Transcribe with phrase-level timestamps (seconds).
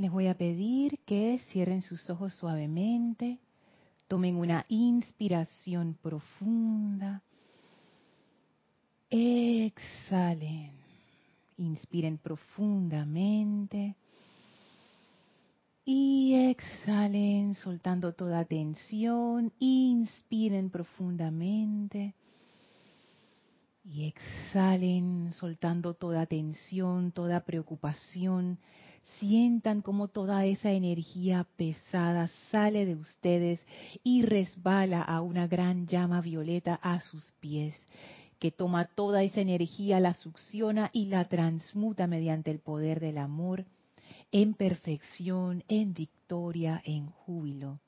[0.00, 3.38] les voy a pedir que cierren sus ojos suavemente,
[4.08, 7.22] tomen una inspiración profunda,
[9.10, 10.72] exhalen,
[11.58, 13.94] inspiren profundamente.
[15.84, 22.14] Y exhalen soltando toda tensión, inspiren profundamente.
[23.84, 28.58] Y exhalen soltando toda tensión, toda preocupación.
[29.18, 33.60] Sientan como toda esa energía pesada sale de ustedes
[34.02, 37.74] y resbala a una gran llama violeta a sus pies,
[38.38, 43.66] que toma toda esa energía, la succiona y la transmuta mediante el poder del amor
[44.32, 47.80] en perfección, en victoria, en júbilo.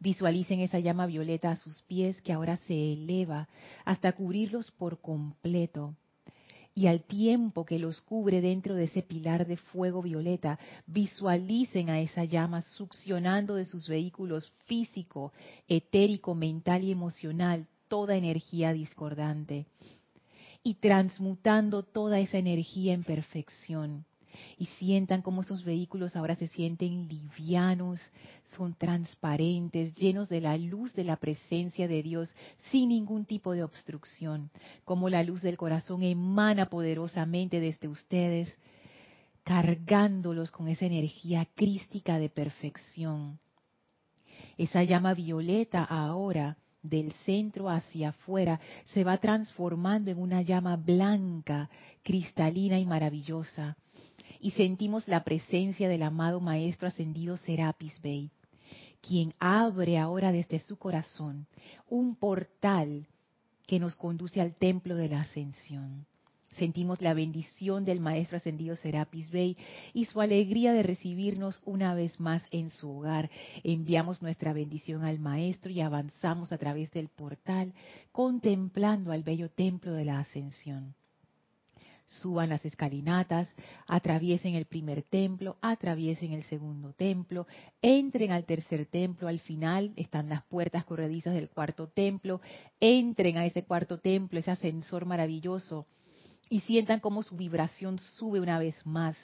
[0.00, 3.48] Visualicen esa llama violeta a sus pies que ahora se eleva
[3.84, 5.94] hasta cubrirlos por completo.
[6.74, 12.00] Y al tiempo que los cubre dentro de ese pilar de fuego violeta, visualicen a
[12.00, 15.32] esa llama succionando de sus vehículos físico,
[15.68, 19.66] etérico, mental y emocional toda energía discordante
[20.64, 24.04] y transmutando toda esa energía en perfección
[24.58, 28.00] y sientan cómo esos vehículos ahora se sienten livianos,
[28.56, 32.34] son transparentes, llenos de la luz de la presencia de Dios,
[32.70, 34.50] sin ningún tipo de obstrucción,
[34.84, 38.56] como la luz del corazón emana poderosamente desde ustedes,
[39.42, 43.38] cargándolos con esa energía crística de perfección.
[44.56, 48.60] Esa llama violeta ahora del centro hacia afuera
[48.92, 51.70] se va transformando en una llama blanca,
[52.02, 53.76] cristalina y maravillosa
[54.44, 58.30] y sentimos la presencia del amado Maestro Ascendido Serapis Bey,
[59.00, 61.46] quien abre ahora desde su corazón
[61.88, 63.06] un portal
[63.66, 66.04] que nos conduce al templo de la ascensión.
[66.58, 69.56] Sentimos la bendición del Maestro Ascendido Serapis Bey
[69.94, 73.30] y su alegría de recibirnos una vez más en su hogar.
[73.62, 77.72] Enviamos nuestra bendición al Maestro y avanzamos a través del portal
[78.12, 80.94] contemplando al bello templo de la ascensión
[82.06, 83.48] suban las escalinatas,
[83.86, 87.46] atraviesen el primer templo, atraviesen el segundo templo,
[87.82, 92.40] entren al tercer templo, al final están las puertas corredizas del cuarto templo,
[92.80, 95.86] entren a ese cuarto templo, ese ascensor maravilloso,
[96.50, 99.16] y sientan cómo su vibración sube una vez más.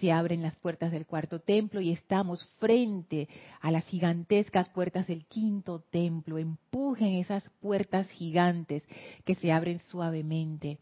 [0.00, 3.28] Se abren las puertas del cuarto templo y estamos frente
[3.60, 6.36] a las gigantescas puertas del quinto templo.
[6.36, 8.82] Empujen esas puertas gigantes
[9.24, 10.78] que se abren suavemente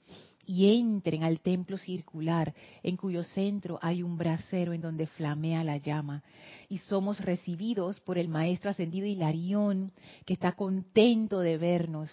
[0.47, 5.77] y entren al templo circular en cuyo centro hay un brasero en donde flamea la
[5.77, 6.23] llama.
[6.69, 9.93] Y somos recibidos por el Maestro Ascendido Hilarión,
[10.25, 12.11] que está contento de vernos.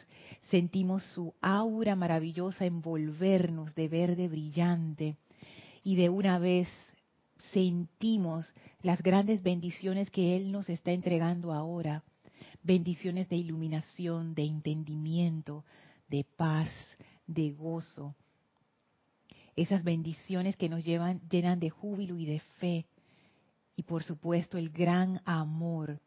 [0.49, 5.15] Sentimos su aura maravillosa envolvernos de verde brillante.
[5.83, 6.67] Y de una vez
[7.51, 8.51] sentimos
[8.81, 12.03] las grandes bendiciones que Él nos está entregando ahora.
[12.63, 15.65] Bendiciones de iluminación, de entendimiento,
[16.09, 16.69] de paz,
[17.27, 18.15] de gozo
[19.56, 22.86] esas bendiciones que nos llevan, llenan de júbilo y de fe,
[23.75, 26.00] y por supuesto el gran amor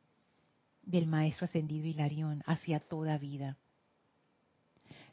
[0.83, 3.57] del Maestro Ascendido Hilarión hacia toda vida.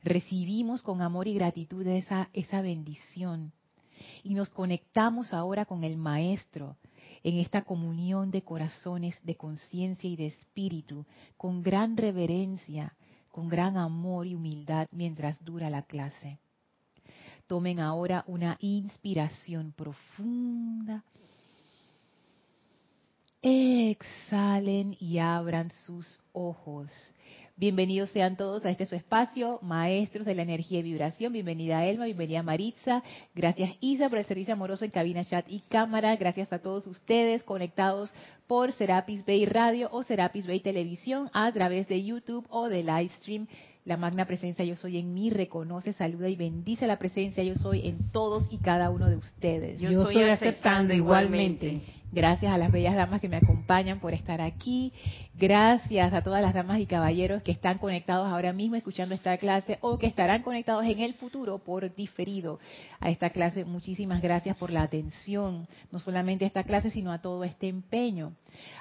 [0.03, 3.53] Recibimos con amor y gratitud esa, esa bendición
[4.23, 6.77] y nos conectamos ahora con el Maestro
[7.23, 11.05] en esta comunión de corazones, de conciencia y de espíritu,
[11.37, 12.95] con gran reverencia,
[13.31, 16.39] con gran amor y humildad mientras dura la clase.
[17.47, 21.03] Tomen ahora una inspiración profunda.
[23.41, 26.89] Exhalen y abran sus ojos.
[27.55, 31.33] Bienvenidos sean todos a este su espacio, maestros de la energía y vibración.
[31.33, 33.03] Bienvenida Elma, bienvenida Maritza.
[33.35, 36.15] Gracias Isa por el servicio amoroso en cabina, chat y cámara.
[36.15, 38.11] Gracias a todos ustedes conectados
[38.47, 43.47] por Serapis Bay Radio o Serapis Bay Televisión a través de YouTube o de Livestream.
[43.85, 47.85] La magna presencia yo soy en mí reconoce, saluda y bendice la presencia yo soy
[47.87, 49.79] en todos y cada uno de ustedes.
[49.81, 51.81] Yo, yo soy aceptando igualmente.
[52.13, 54.93] Gracias a las bellas damas que me acompañan por estar aquí.
[55.33, 59.79] Gracias a todas las damas y caballeros que están conectados ahora mismo escuchando esta clase
[59.81, 62.59] o que estarán conectados en el futuro por diferido
[62.99, 63.65] a esta clase.
[63.65, 68.33] Muchísimas gracias por la atención, no solamente a esta clase, sino a todo este empeño.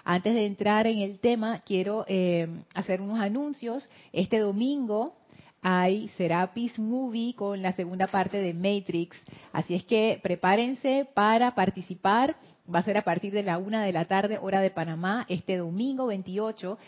[0.05, 3.88] Antes de entrar en el tema, quiero eh, hacer unos anuncios.
[4.12, 5.14] Este domingo
[5.62, 9.17] hay Serapis Movie con la segunda parte de Matrix.
[9.52, 12.37] Así es que prepárense para participar.
[12.73, 15.56] Va a ser a partir de la una de la tarde, hora de Panamá, este
[15.56, 16.79] domingo 28.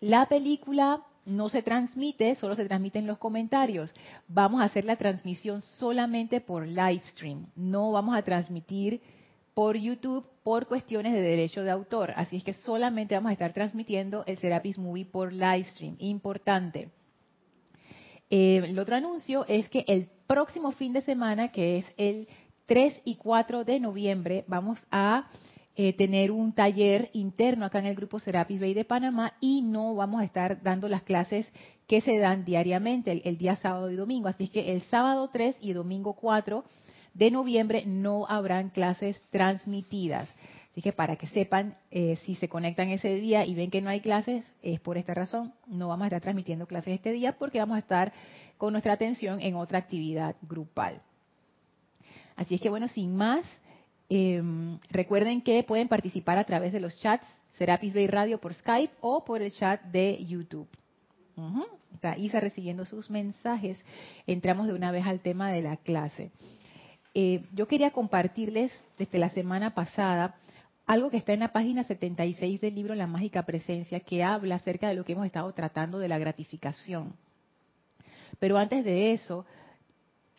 [0.00, 3.94] La película no se transmite, solo se transmite en los comentarios.
[4.28, 7.46] Vamos a hacer la transmisión solamente por live stream.
[7.56, 9.00] No vamos a transmitir
[9.54, 12.12] por YouTube por cuestiones de derecho de autor.
[12.16, 15.96] Así es que solamente vamos a estar transmitiendo el Serapis Movie por livestream.
[15.98, 16.90] Importante.
[18.30, 22.28] Eh, el otro anuncio es que el próximo fin de semana, que es el
[22.66, 25.28] 3 y 4 de noviembre, vamos a
[25.74, 29.94] eh, tener un taller interno acá en el grupo Serapis Bay de Panamá y no
[29.94, 31.50] vamos a estar dando las clases
[31.86, 34.28] que se dan diariamente el, día sábado y domingo.
[34.28, 36.62] Así que el sábado 3 y domingo 4
[37.14, 40.28] de noviembre no habrán clases transmitidas.
[40.72, 43.90] Así que para que sepan, eh, si se conectan ese día y ven que no
[43.90, 45.54] hay clases, es por esta razón.
[45.66, 48.12] No vamos a estar transmitiendo clases este día porque vamos a estar
[48.58, 51.00] con nuestra atención en otra actividad grupal.
[52.36, 53.44] Así es que bueno, sin más,
[54.08, 57.26] em, recuerden que pueden participar a través de los chats
[57.58, 60.68] Serapis Bay Radio por Skype o por el chat de YouTube.
[61.94, 63.82] Está Isa recibiendo sus mensajes.
[64.26, 66.30] Entramos de una vez al tema de la clase.
[67.14, 70.34] Eh, yo quería compartirles desde la semana pasada
[70.86, 74.88] algo que está en la página 76 del libro La Mágica Presencia, que habla acerca
[74.88, 77.14] de lo que hemos estado tratando de la gratificación.
[78.38, 79.46] Pero antes de eso,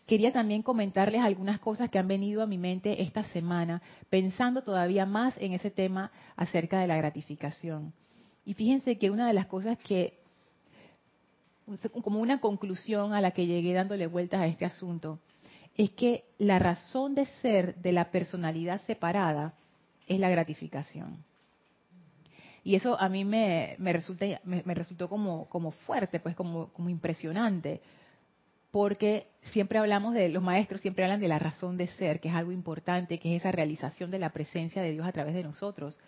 [0.06, 5.06] quería también comentarles algunas cosas que han venido a mi mente esta semana, pensando todavía
[5.06, 7.94] más en ese tema acerca de la gratificación.
[8.46, 10.20] Y fíjense que una de las cosas que,
[12.04, 15.20] como una conclusión a la que llegué dándole vueltas a este asunto,
[15.76, 19.54] es que la razón de ser de la personalidad separada
[20.08, 21.24] es la gratificación.
[22.66, 27.82] Y eso a mí me, resultó como, fuerte, pues como impresionante,
[28.74, 32.34] porque siempre hablamos de, los maestros siempre hablan de la razón de ser, que es
[32.34, 36.00] algo importante, que es esa realización de la presencia de Dios a través de nosotros.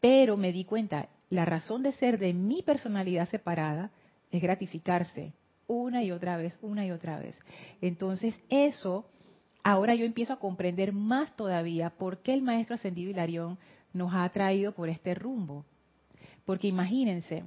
[0.00, 3.90] Pero me di cuenta, la razón de ser de mi personalidad separada
[4.30, 5.32] es gratificarse,
[5.66, 7.34] una y otra vez, una y otra vez.
[7.80, 9.04] Entonces eso,
[9.64, 13.58] ahora yo empiezo a comprender más todavía por qué el Maestro Ascendido Hilarión
[13.92, 15.64] nos ha traído por este rumbo.
[16.44, 17.42] Porque imagínense,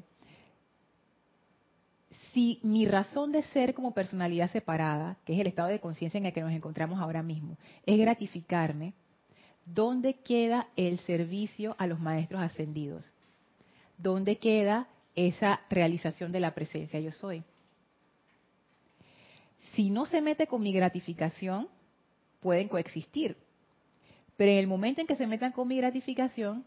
[2.38, 6.28] si mi razón de ser como personalidad separada, que es el estado de conciencia en
[6.28, 8.94] el que nos encontramos ahora mismo, es gratificarme,
[9.66, 13.12] ¿dónde queda el servicio a los maestros ascendidos?
[13.98, 17.44] ¿Dónde queda esa realización de la presencia yo soy?
[19.74, 21.68] si no se mete con mi gratificación,
[22.40, 23.36] pueden coexistir.
[24.36, 26.66] Pero en el momento en que se metan con mi gratificación,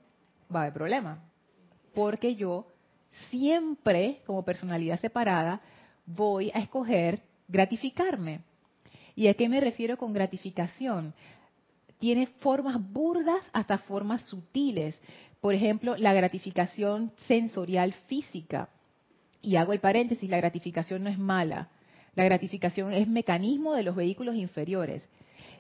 [0.53, 1.25] va a haber problema.
[1.93, 2.67] Porque yo
[3.31, 5.61] siempre, como personalidad separada,
[6.07, 8.41] voy a escoger gratificarme.
[9.15, 11.15] ¿Y a qué me refiero con gratificación?
[11.99, 14.99] Tiene formas burdas hasta formas sutiles.
[15.41, 18.69] Por ejemplo, la gratificación sensorial física.
[19.43, 21.69] Y hago el paréntesis, la gratificación no es mala.
[22.15, 25.07] La gratificación es mecanismo de los vehículos inferiores.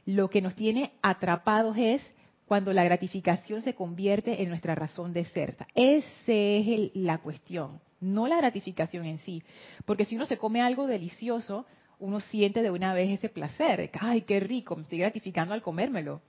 [0.07, 2.03] Lo que nos tiene atrapados es
[2.51, 5.57] cuando la gratificación se convierte en nuestra razón de ser.
[5.73, 9.41] Esa es la cuestión, no la gratificación en sí.
[9.85, 11.65] Porque si uno se come algo delicioso,
[12.01, 13.93] uno siente de una vez ese placer.
[14.01, 14.75] ¡Ay, qué rico!
[14.75, 16.23] Me estoy gratificando al comérmelo.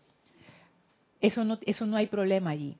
[1.19, 2.77] Eso no, eso no hay problema allí.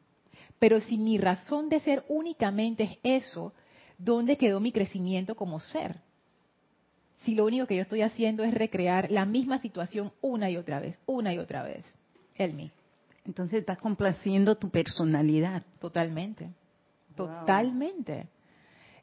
[0.59, 3.55] Pero si mi razón de ser únicamente es eso,
[3.97, 5.99] ¿dónde quedó mi crecimiento como ser?
[7.25, 10.79] si lo único que yo estoy haciendo es recrear la misma situación una y otra
[10.79, 11.85] vez, una y otra vez?
[12.35, 12.71] Elmi.
[13.25, 15.63] Entonces estás complaciendo tu personalidad.
[15.79, 16.49] Totalmente.
[17.15, 18.27] Totalmente.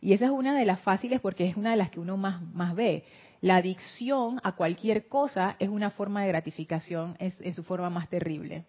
[0.00, 2.42] Y esa es una de las fáciles porque es una de las que uno más,
[2.54, 3.04] más ve.
[3.40, 8.08] La adicción a cualquier cosa es una forma de gratificación, es, es su forma más
[8.08, 8.64] terrible.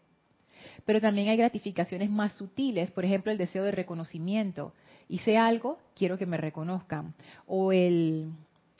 [0.86, 4.74] Pero también hay gratificaciones más sutiles, por ejemplo, el deseo de reconocimiento.
[5.08, 7.13] Hice algo, quiero que me reconozcan.
[7.48, 8.32] O el,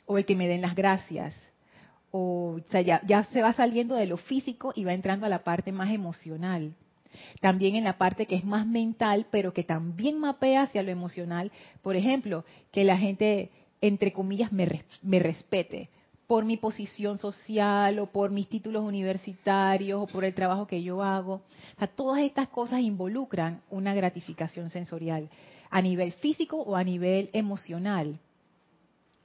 [0.06, 1.49] o el que me den las gracias.
[2.12, 5.44] O, sea, ya, ya se va saliendo de lo físico y va entrando a la
[5.44, 6.74] parte más emocional.
[7.42, 11.52] También en la parte que es más mental, pero que también mapea hacia lo emocional.
[11.82, 13.50] Por ejemplo, que la gente,
[13.82, 15.90] entre comillas, me, me respete
[16.30, 21.02] por mi posición social o por mis títulos universitarios o por el trabajo que yo
[21.02, 21.42] hago.
[21.76, 25.30] O sea, todas estas cosas involucran una gratificación sensorial
[25.72, 28.20] a nivel físico o a nivel emocional.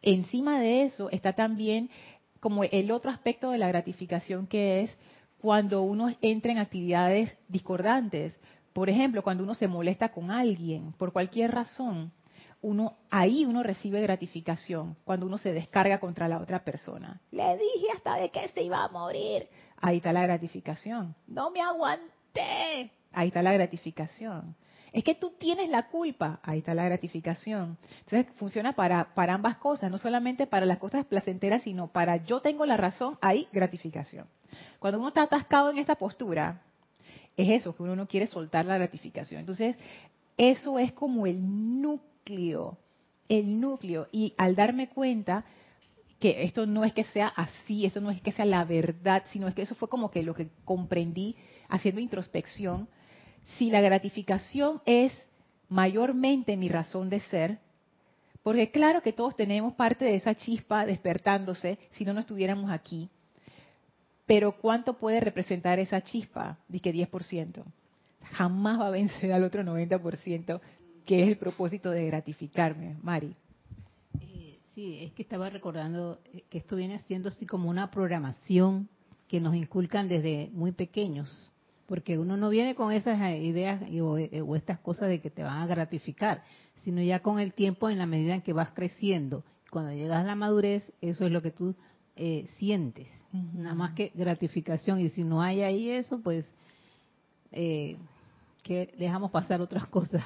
[0.00, 1.90] Encima de eso está también
[2.44, 4.94] como el otro aspecto de la gratificación que es
[5.38, 8.38] cuando uno entra en actividades discordantes.
[8.74, 12.12] Por ejemplo, cuando uno se molesta con alguien por cualquier razón,
[12.60, 17.18] uno ahí uno recibe gratificación cuando uno se descarga contra la otra persona.
[17.30, 19.48] Le dije hasta de que se iba a morir.
[19.78, 21.14] Ahí está la gratificación.
[21.26, 22.90] No me aguanté.
[23.10, 24.54] Ahí está la gratificación.
[24.94, 26.38] Es que tú tienes la culpa.
[26.44, 27.76] Ahí está la gratificación.
[27.98, 32.40] Entonces funciona para, para ambas cosas, no solamente para las cosas placenteras, sino para yo
[32.40, 34.28] tengo la razón, hay gratificación.
[34.78, 36.62] Cuando uno está atascado en esta postura
[37.36, 39.40] es eso, que uno no quiere soltar la gratificación.
[39.40, 39.76] Entonces,
[40.36, 42.78] eso es como el núcleo,
[43.28, 44.06] el núcleo.
[44.12, 45.44] Y al darme cuenta
[46.20, 49.48] que esto no es que sea así, esto no es que sea la verdad, sino
[49.48, 51.34] es que eso fue como que lo que comprendí
[51.68, 52.86] haciendo introspección.
[53.58, 55.12] Si la gratificación es
[55.68, 57.58] mayormente mi razón de ser,
[58.42, 63.08] porque claro que todos tenemos parte de esa chispa despertándose, si no, no estuviéramos aquí.
[64.26, 66.58] Pero ¿cuánto puede representar esa chispa?
[66.68, 67.62] Dice 10%.
[68.22, 70.60] Jamás va a vencer al otro 90%,
[71.04, 72.96] que es el propósito de gratificarme.
[73.02, 73.34] Mari.
[74.20, 76.20] Eh, sí, es que estaba recordando
[76.50, 78.88] que esto viene siendo así como una programación
[79.28, 81.50] que nos inculcan desde muy pequeños,
[81.86, 85.62] porque uno no viene con esas ideas o, o, estas cosas de que te van
[85.62, 86.42] a gratificar,
[86.82, 89.44] sino ya con el tiempo en la medida en que vas creciendo.
[89.70, 91.74] Cuando llegas a la madurez, eso es lo que tú
[92.16, 93.08] eh, sientes
[93.52, 95.00] nada más que gratificación.
[95.00, 96.46] Y si no hay ahí eso, pues
[97.52, 97.96] eh,
[98.62, 100.22] que dejamos pasar otras cosas.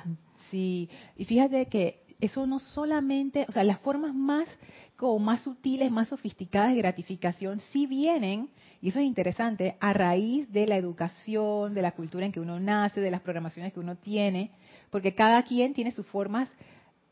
[0.50, 4.49] Sí, y fíjate que eso no solamente, o sea, las formas más
[4.97, 10.51] como más sutiles, más sofisticadas de gratificación sí vienen, y eso es interesante, a raíz
[10.53, 13.97] de la educación, de la cultura en que uno nace, de las programaciones que uno
[13.97, 14.51] tiene,
[14.91, 16.51] porque cada quien tiene sus formas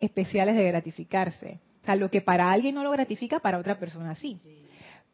[0.00, 1.60] especiales de gratificarse.
[1.82, 4.38] O sea, lo que para alguien no lo gratifica, para otra persona sí.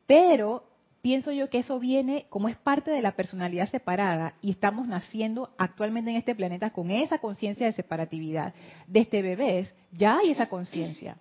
[0.06, 0.64] Pero
[1.02, 5.50] pienso yo que eso viene como es parte de la personalidad separada y estamos naciendo
[5.58, 8.54] actualmente en este planeta con esa conciencia de separatividad.
[8.86, 11.18] Desde bebés ya hay esa conciencia.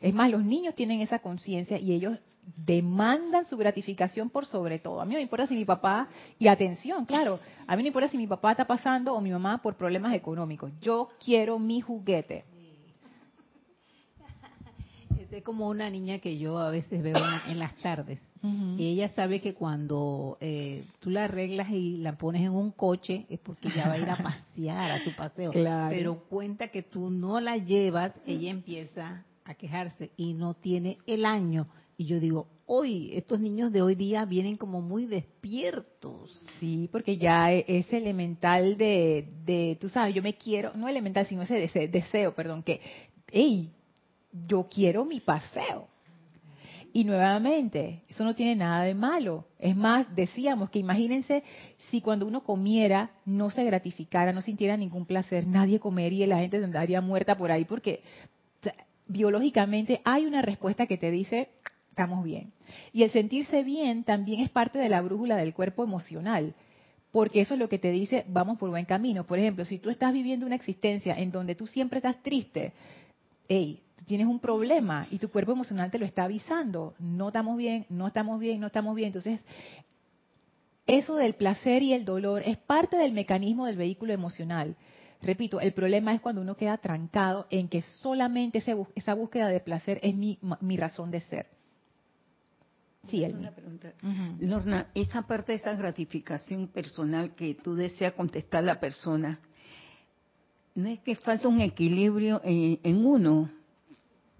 [0.00, 2.18] Es más, los niños tienen esa conciencia y ellos
[2.56, 5.00] demandan su gratificación por sobre todo.
[5.00, 7.88] A mí no me importa si mi papá, y atención, claro, a mí no me
[7.88, 10.70] importa si mi papá está pasando o mi mamá por problemas económicos.
[10.80, 12.44] Yo quiero mi juguete.
[15.30, 17.16] Es como una niña que yo a veces veo
[17.48, 18.20] en las tardes
[18.78, 23.26] y ella sabe que cuando eh, tú la arreglas y la pones en un coche
[23.28, 25.52] es porque ya va a ir a pasear a su paseo.
[25.52, 31.24] Pero cuenta que tú no la llevas, ella empieza a quejarse y no tiene el
[31.24, 31.66] año.
[31.96, 36.30] Y yo digo, hoy, estos niños de hoy día vienen como muy despiertos.
[36.60, 41.26] Sí, porque ya e, es elemental de, de tú sabes, yo me quiero, no elemental,
[41.26, 42.80] sino ese deseo, deseo perdón, que,
[43.30, 43.70] hey,
[44.46, 45.88] yo quiero mi paseo.
[46.96, 49.44] Y nuevamente, eso no tiene nada de malo.
[49.58, 51.44] Es más, decíamos que imagínense
[51.90, 56.38] si cuando uno comiera no se gratificara, no sintiera ningún placer, nadie comería y la
[56.38, 58.00] gente andaría muerta por ahí porque
[59.08, 61.50] biológicamente hay una respuesta que te dice,
[61.90, 62.54] estamos bien.
[62.94, 66.54] Y el sentirse bien también es parte de la brújula del cuerpo emocional
[67.12, 69.26] porque eso es lo que te dice, vamos por buen camino.
[69.26, 72.72] Por ejemplo, si tú estás viviendo una existencia en donde tú siempre estás triste,
[73.48, 76.94] hey, tienes un problema y tu cuerpo emocional te lo está avisando.
[76.98, 79.08] No estamos bien, no estamos bien, no estamos bien.
[79.08, 79.40] Entonces,
[80.86, 84.76] eso del placer y el dolor es parte del mecanismo del vehículo emocional.
[85.22, 88.62] Repito, el problema es cuando uno queda trancado en que solamente
[88.94, 90.38] esa búsqueda de placer es mi,
[90.76, 91.46] razón de ser.
[93.08, 93.92] Sí, es una pregunta.
[94.40, 99.40] Lorna, esa parte de esa gratificación personal que tú deseas contestar a la persona,
[100.74, 103.50] no es que falta un equilibrio en, uno,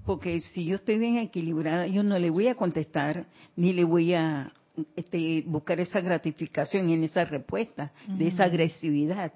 [0.07, 4.15] porque si yo estoy bien equilibrada, yo no le voy a contestar ni le voy
[4.15, 4.53] a
[4.95, 9.33] este, buscar esa gratificación en esa respuesta, de esa agresividad.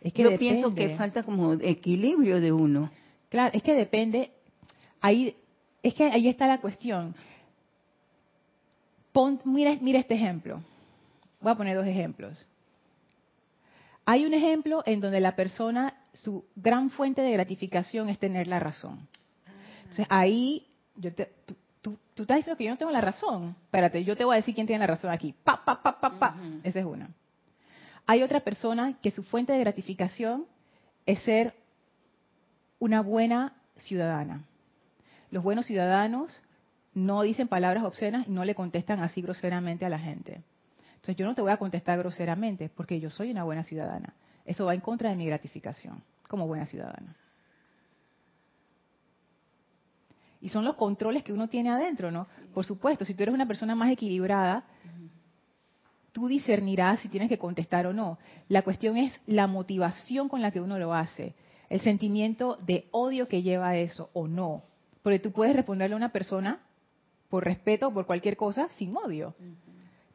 [0.00, 2.90] Es que yo pienso que falta como equilibrio de uno.
[3.28, 4.32] Claro, es que depende.
[5.00, 5.36] Ahí,
[5.82, 7.14] es que ahí está la cuestión.
[9.44, 10.60] mira, mira este ejemplo.
[11.40, 12.46] Voy a poner dos ejemplos.
[14.04, 18.58] Hay un ejemplo en donde la persona su gran fuente de gratificación es tener la
[18.58, 19.06] razón.
[19.90, 20.66] Entonces ahí,
[20.96, 21.32] yo te,
[21.80, 23.56] tú, estás diciendo que yo no tengo la razón.
[23.64, 25.34] Espérate, yo te voy a decir quién tiene la razón aquí.
[25.44, 26.36] Pa, pa, pa, pa, pa.
[26.62, 27.08] Esa es una.
[28.06, 30.46] Hay otra persona que su fuente de gratificación
[31.06, 31.54] es ser
[32.78, 34.44] una buena ciudadana.
[35.30, 36.42] Los buenos ciudadanos
[36.94, 40.42] no dicen palabras obscenas y no le contestan así groseramente a la gente.
[40.94, 44.14] Entonces yo no te voy a contestar groseramente porque yo soy una buena ciudadana.
[44.44, 47.14] Eso va en contra de mi gratificación como buena ciudadana.
[50.40, 52.26] Y son los controles que uno tiene adentro, ¿no?
[52.54, 54.64] Por supuesto, si tú eres una persona más equilibrada,
[56.12, 58.18] tú discernirás si tienes que contestar o no.
[58.48, 61.34] La cuestión es la motivación con la que uno lo hace,
[61.68, 64.62] el sentimiento de odio que lleva a eso o no.
[65.02, 66.60] Porque tú puedes responderle a una persona
[67.28, 69.34] por respeto o por cualquier cosa sin odio.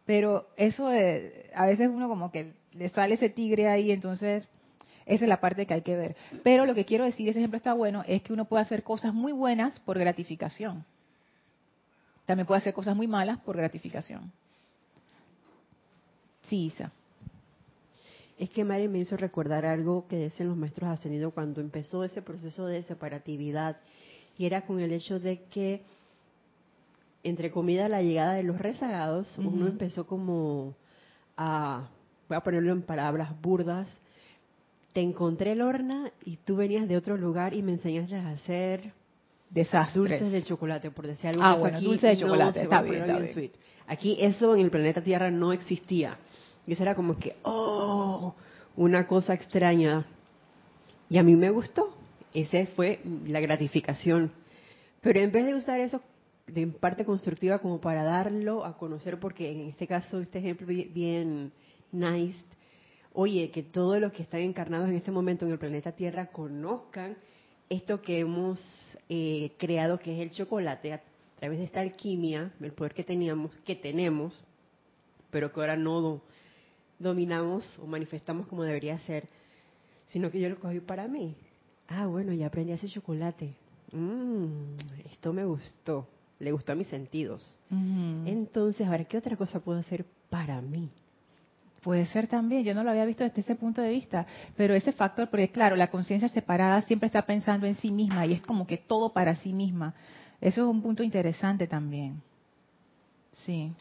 [0.05, 4.49] Pero eso a veces uno como que le sale ese tigre ahí, entonces
[5.05, 6.15] esa es la parte que hay que ver.
[6.43, 9.13] Pero lo que quiero decir, ese ejemplo está bueno, es que uno puede hacer cosas
[9.13, 10.85] muy buenas por gratificación.
[12.25, 14.31] También puede hacer cosas muy malas por gratificación.
[16.47, 16.91] Sí, Isa.
[18.37, 22.21] Es que Mari me hizo recordar algo que decían los maestros ascendidos cuando empezó ese
[22.21, 23.77] proceso de separatividad,
[24.37, 25.83] y era con el hecho de que,
[27.23, 30.75] entre comida, la llegada de los rezagados, uno empezó como
[31.37, 31.87] a,
[32.27, 33.87] voy a ponerlo en palabras burdas,
[34.93, 38.93] te encontré, Lorna, y tú venías de otro lugar y me enseñaste a hacer
[39.49, 39.95] desastres.
[39.95, 41.43] Dulces de chocolate, por decir algo.
[41.43, 43.51] Ah, bueno, dulces de chocolate, está bien, está bien.
[43.87, 46.17] Aquí eso en el planeta Tierra no existía.
[46.65, 48.33] Y eso era como que, oh,
[48.75, 50.05] una cosa extraña.
[51.09, 51.97] Y a mí me gustó.
[52.33, 54.31] Esa fue la gratificación.
[55.01, 56.01] Pero en vez de usar eso
[56.47, 61.51] de parte constructiva como para darlo a conocer, porque en este caso, este ejemplo bien
[61.91, 62.39] nice,
[63.13, 67.15] oye, que todos los que están encarnados en este momento en el planeta Tierra conozcan
[67.69, 68.61] esto que hemos
[69.09, 71.01] eh, creado, que es el chocolate, a
[71.39, 74.43] través de esta alquimia, el poder que teníamos, que tenemos,
[75.29, 76.21] pero que ahora no
[76.99, 79.27] dominamos o manifestamos como debería ser,
[80.07, 81.35] sino que yo lo cogí para mí.
[81.87, 83.53] Ah, bueno, ya aprendí a hacer chocolate.
[83.91, 84.77] Mm,
[85.11, 86.07] esto me gustó,
[86.39, 87.57] le gustó a mis sentidos.
[88.25, 90.89] Entonces, ahora, ¿qué otra cosa puedo hacer para mí?
[91.83, 94.25] Puede ser también, yo no lo había visto desde ese punto de vista,
[94.55, 98.33] pero ese factor, porque claro, la conciencia separada siempre está pensando en sí misma y
[98.33, 99.93] es como que todo para sí misma.
[100.39, 102.21] Eso es un punto interesante también.
[103.45, 103.73] Sí.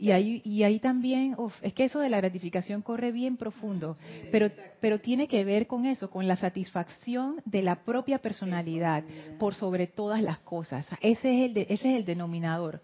[0.00, 3.96] Y ahí, y ahí también, es que eso de la gratificación corre bien profundo,
[4.32, 4.50] pero,
[4.80, 9.04] pero tiene que ver con eso, con la satisfacción de la propia personalidad
[9.38, 10.86] por sobre todas las cosas.
[11.00, 12.80] Ese es el, ese es el denominador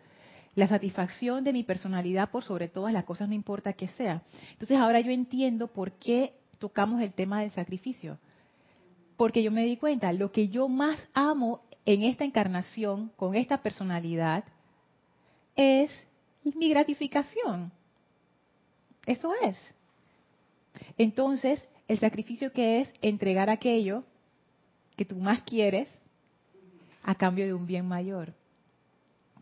[0.54, 4.23] la satisfacción de mi personalidad por sobre todas las cosas, no importa que sea.
[4.52, 8.18] Entonces ahora yo entiendo por qué tocamos el tema del sacrificio.
[9.16, 13.62] Porque yo me di cuenta, lo que yo más amo en esta encarnación, con esta
[13.62, 14.44] personalidad,
[15.56, 15.90] es
[16.42, 17.73] mi gratificación.
[19.06, 19.56] Eso es.
[20.96, 24.04] Entonces, el sacrificio que es entregar aquello
[24.97, 25.88] que tú más quieres
[27.02, 28.32] a cambio de un bien mayor.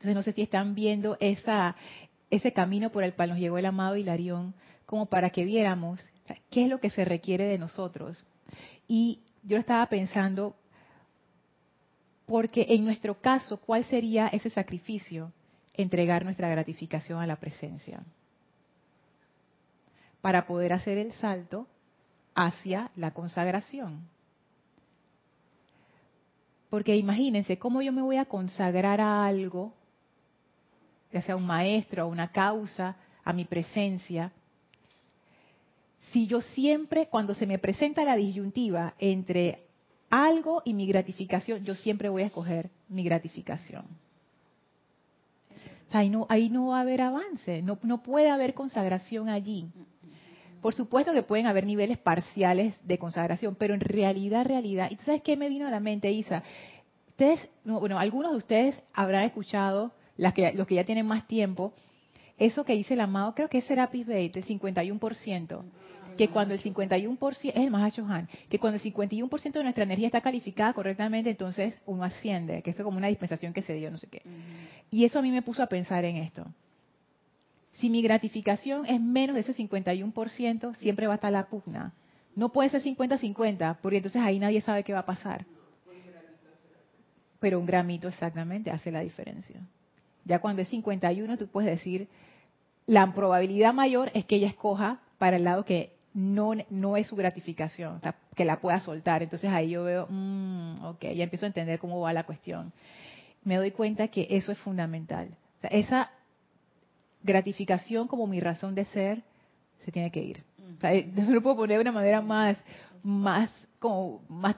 [0.03, 3.95] Entonces no sé si están viendo ese camino por el cual nos llegó el amado
[3.95, 4.53] Hilarión,
[4.85, 6.01] como para que viéramos
[6.51, 8.25] qué es lo que se requiere de nosotros.
[8.89, 10.57] Y yo estaba pensando,
[12.27, 15.31] porque en nuestro caso, ¿cuál sería ese sacrificio?
[15.73, 18.03] Entregar nuestra gratificación a la presencia.
[20.21, 21.69] Para poder hacer el salto
[22.35, 24.09] hacia la consagración.
[26.71, 29.75] Porque imagínense, ¿cómo yo me voy a consagrar a algo
[31.13, 34.33] ya sea un maestro, a una causa, a mi presencia,
[36.13, 39.63] si yo siempre, cuando se me presenta la disyuntiva entre
[40.11, 43.87] algo y mi gratificación, yo siempre voy a escoger mi gratificación.
[45.91, 49.69] ahí, no, ahí no va a haber avance, no, no puede haber consagración allí.
[50.61, 54.91] Por supuesto que pueden haber niveles parciales de consagración, pero en realidad, realidad.
[54.91, 56.43] ¿Y tú sabes qué me vino a la mente, Isa?
[57.09, 61.73] Ustedes, bueno, algunos de ustedes habrán escuchado las que, los que ya tienen más tiempo,
[62.39, 65.63] eso que dice el amado, creo que es Serapis Bey, el 51%,
[66.17, 70.21] que cuando el 51%, es el Mahashohan, que cuando el 51% de nuestra energía está
[70.21, 73.99] calificada correctamente, entonces uno asciende, que eso es como una dispensación que se dio, no
[73.99, 74.23] sé qué.
[74.93, 76.47] Y eso a mí me puso a pensar en esto.
[77.73, 81.95] Si mi gratificación es menos de ese 51%, siempre va a estar la pugna.
[82.37, 85.47] No puede ser 50-50, porque entonces ahí nadie sabe qué va a pasar.
[87.41, 89.61] Pero un gramito exactamente hace la diferencia.
[90.25, 92.09] Ya cuando es 51, tú puedes decir,
[92.87, 97.17] la probabilidad mayor es que ella escoja para el lado que no, no es su
[97.17, 98.01] gratificación,
[98.35, 99.23] que la pueda soltar.
[99.23, 102.73] Entonces ahí yo veo, mmm, ok, ya empiezo a entender cómo va la cuestión.
[103.45, 105.37] Me doy cuenta que eso es fundamental.
[105.63, 106.11] esa
[107.23, 109.23] gratificación como mi razón de ser
[109.85, 110.45] se tiene que ir.
[110.83, 112.57] O eh, lo puedo poner de una manera más,
[113.03, 114.57] más, como, más,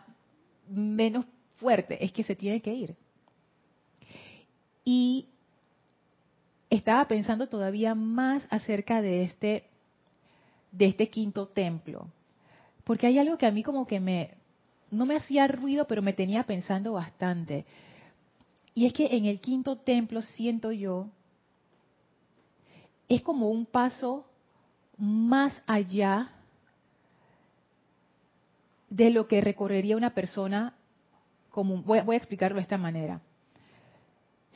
[0.68, 1.24] menos
[1.56, 2.96] fuerte, es que se tiene que ir.
[4.84, 5.28] Y
[6.76, 9.64] estaba pensando todavía más acerca de este,
[10.72, 12.08] de este quinto templo.
[12.84, 14.30] Porque hay algo que a mí como que me,
[14.90, 17.64] no me hacía ruido, pero me tenía pensando bastante.
[18.74, 21.08] Y es que en el quinto templo siento yo,
[23.08, 24.26] es como un paso
[24.96, 26.32] más allá
[28.88, 30.74] de lo que recorrería una persona
[31.50, 31.82] común.
[31.84, 33.20] Voy, voy a explicarlo de esta manera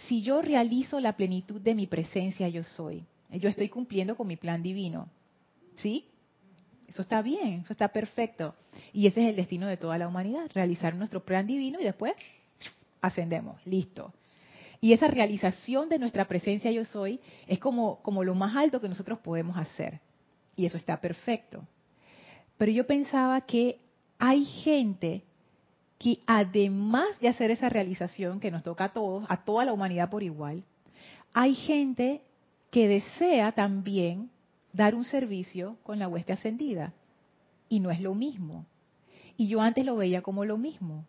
[0.06, 4.36] si yo realizo la plenitud de mi presencia yo soy, yo estoy cumpliendo con mi
[4.36, 5.08] plan divino.
[5.76, 6.06] ¿Sí?
[6.86, 8.54] Eso está bien, eso está perfecto.
[8.92, 12.14] Y ese es el destino de toda la humanidad, realizar nuestro plan divino y después
[13.00, 14.12] ascendemos, listo.
[14.80, 18.88] Y esa realización de nuestra presencia yo soy es como, como lo más alto que
[18.88, 20.00] nosotros podemos hacer.
[20.56, 21.64] y eso está perfecto.
[22.56, 23.78] Pero yo pensaba que
[24.18, 25.22] hay gente
[25.98, 30.10] que además de hacer esa realización que nos toca a todos, a toda la humanidad
[30.10, 30.64] por igual,
[31.34, 32.22] hay gente
[32.70, 34.30] que desea también
[34.72, 36.92] dar un servicio con la hueste ascendida.
[37.68, 38.64] Y no es lo mismo.
[39.36, 41.04] Y yo antes lo veía como lo mismo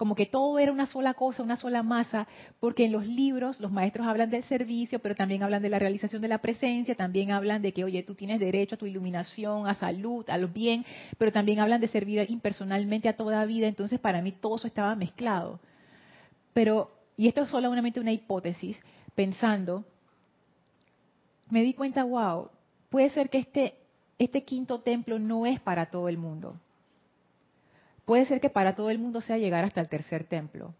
[0.00, 2.26] como que todo era una sola cosa, una sola masa,
[2.58, 6.22] porque en los libros los maestros hablan del servicio, pero también hablan de la realización
[6.22, 9.74] de la presencia, también hablan de que, oye, tú tienes derecho a tu iluminación, a
[9.74, 10.86] salud, a lo bien,
[11.18, 14.94] pero también hablan de servir impersonalmente a toda vida, entonces para mí todo eso estaba
[14.94, 15.60] mezclado.
[16.54, 18.80] Pero, y esto es solamente una hipótesis,
[19.14, 19.84] pensando,
[21.50, 22.48] me di cuenta, wow,
[22.88, 23.74] puede ser que este,
[24.18, 26.58] este quinto templo no es para todo el mundo
[28.10, 30.74] puede ser que para todo el mundo sea llegar hasta el tercer templo.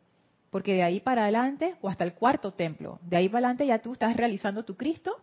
[0.51, 3.79] Porque de ahí para adelante, o hasta el cuarto templo, de ahí para adelante ya
[3.79, 5.17] tú estás realizando tu Cristo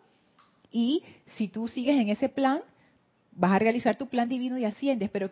[0.71, 2.61] y si tú sigues en ese plan,
[3.33, 5.09] vas a realizar tu plan divino y asciendes.
[5.09, 5.31] Pero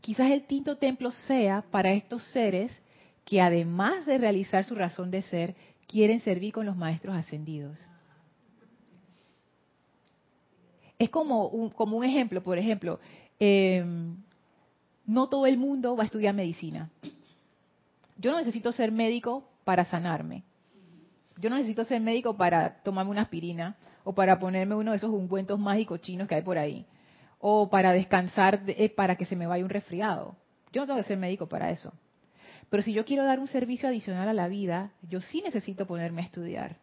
[0.00, 2.70] quizás el quinto templo sea para estos seres
[3.24, 5.56] que además de realizar su razón de ser,
[5.88, 7.80] quieren servir con los maestros ascendidos.
[11.00, 13.00] Es como un, ejemplo, por ejemplo,
[13.40, 13.84] eh,
[15.10, 16.88] no todo el mundo va a estudiar medicina.
[18.16, 20.44] Yo no necesito ser médico para sanarme.
[21.36, 25.10] Yo no necesito ser médico para tomarme una aspirina o para ponerme uno de esos
[25.10, 26.86] ungüentos mágicos chinos que hay por ahí.
[27.40, 30.36] O para descansar eh, para que se me vaya un resfriado.
[30.72, 31.92] Yo no tengo que ser médico para eso.
[32.68, 36.22] Pero si yo quiero dar un servicio adicional a la vida, yo sí necesito ponerme
[36.22, 36.76] a estudiar.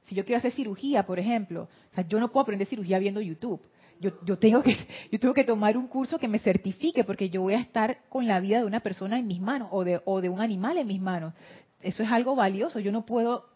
[0.00, 1.68] Si yo quiero hacer cirugía, por ejemplo,
[2.08, 3.60] yo no puedo aprender cirugía viendo YouTube
[4.00, 4.76] yo, tengo que,
[5.12, 8.26] yo tengo que tomar un curso que me certifique porque yo voy a estar con
[8.26, 10.86] la vida de una persona en mis manos o de, o de un animal en
[10.86, 11.34] mis manos.
[11.82, 12.80] Eso es algo valioso.
[12.80, 13.46] Yo no puedo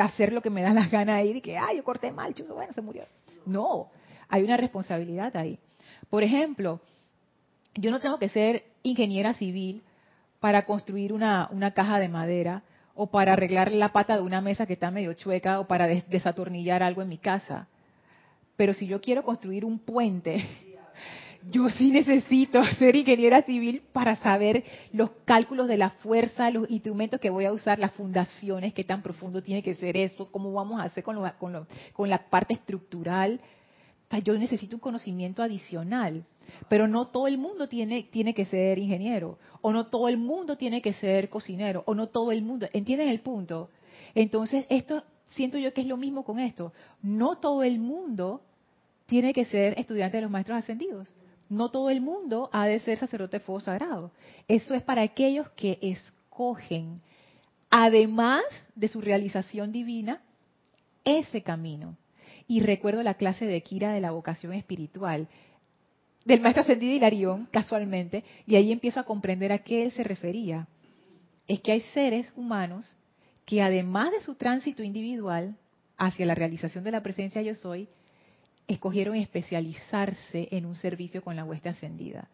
[0.00, 2.54] hacer lo que me da la gana ahí y que, ay, yo corté mal, chuzo,
[2.54, 3.04] bueno, se murió.
[3.46, 3.90] No,
[4.28, 5.58] hay una responsabilidad ahí.
[6.10, 6.80] Por ejemplo,
[7.74, 9.82] yo no tengo que ser ingeniera civil
[10.40, 14.74] para construir una caja de madera o para arreglar la pata de una mesa que
[14.74, 17.68] está medio chueca o para desatornillar algo en mi casa.
[18.62, 20.46] Pero si yo quiero construir un puente,
[21.50, 27.18] yo sí necesito ser ingeniera civil para saber los cálculos de la fuerza, los instrumentos
[27.18, 30.80] que voy a usar, las fundaciones, qué tan profundo tiene que ser eso, cómo vamos
[30.80, 33.40] a hacer con, con, la parte estructural.
[34.22, 36.24] yo necesito un conocimiento adicional.
[36.68, 40.56] Pero no todo el mundo tiene, tiene que ser ingeniero, o no todo el mundo
[40.56, 42.68] tiene que ser cocinero, o no todo el mundo.
[42.72, 43.70] ¿Entienden el punto?
[44.14, 46.72] Entonces, esto siento yo que es lo mismo con esto.
[47.02, 48.42] No todo el mundo
[49.12, 51.14] tiene que ser estudiante de los maestros ascendidos.
[51.50, 54.10] No todo el mundo ha de ser sacerdote de fuego sagrado.
[54.48, 57.02] Eso es para aquellos que escogen,
[57.68, 58.42] además
[58.74, 60.22] de su realización divina,
[61.04, 61.98] ese camino.
[62.48, 65.28] Y recuerdo la clase de Kira de la vocación espiritual
[66.24, 70.68] del maestro ascendido Hilarión, casualmente, y ahí empiezo a comprender a qué él se refería.
[71.46, 72.96] Es que hay seres humanos
[73.44, 75.54] que además de su tránsito individual
[75.98, 77.90] hacia la realización de la presencia yo soy,
[78.74, 82.28] escogieron especializarse en un servicio con la hueste ascendida.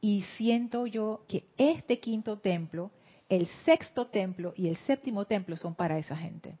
[0.00, 2.90] Y siento yo que este quinto templo,
[3.28, 6.56] el sexto templo y el séptimo templo son para esa gente.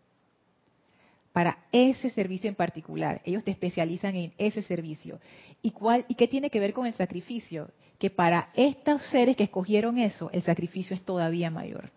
[1.32, 3.20] Para ese servicio en particular.
[3.24, 5.18] Ellos te especializan en ese servicio.
[5.62, 7.70] ¿Y, cuál, ¿Y qué tiene que ver con el sacrificio?
[7.98, 11.90] Que para estos seres que escogieron eso, el sacrificio es todavía mayor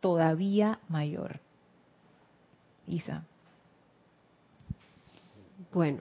[0.00, 1.40] todavía mayor.
[2.86, 3.24] Isa.
[5.72, 5.98] Bueno.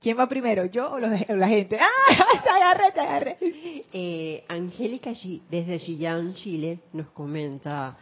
[0.00, 1.78] ¿Quién va primero, yo o, la gente?
[1.80, 2.40] ¡Ah!
[2.42, 3.36] Te agarré, te agarré.
[3.92, 5.12] Eh, Angélica
[5.50, 7.98] desde Chillán, Chile, nos comenta,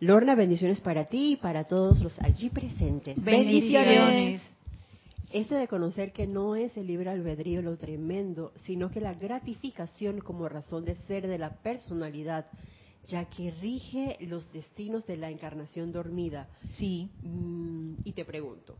[0.00, 3.22] Lorna, bendiciones para ti y para todos los allí presentes.
[3.22, 4.42] Bendiciones.
[5.32, 10.20] Este de conocer que no es el libre albedrío lo tremendo, sino que la gratificación
[10.20, 12.46] como razón de ser de la personalidad
[13.06, 16.48] ya que rige los destinos de la encarnación dormida.
[16.72, 17.08] Sí.
[17.22, 18.76] Mm, y te pregunto,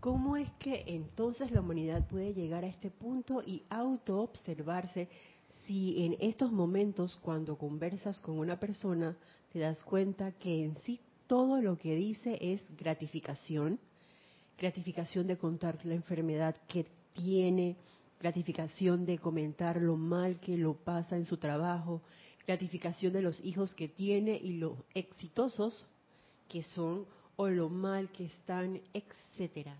[0.00, 5.08] ¿cómo es que entonces la humanidad puede llegar a este punto y auto-observarse
[5.66, 9.16] si en estos momentos cuando conversas con una persona
[9.52, 13.78] te das cuenta que en sí todo lo que dice es gratificación,
[14.58, 17.76] gratificación de contar la enfermedad que tiene,
[18.20, 22.02] gratificación de comentar lo mal que lo pasa en su trabajo,
[22.46, 25.86] gratificación de los hijos que tiene y los exitosos
[26.48, 27.04] que son
[27.36, 29.76] o lo mal que están, etcétera.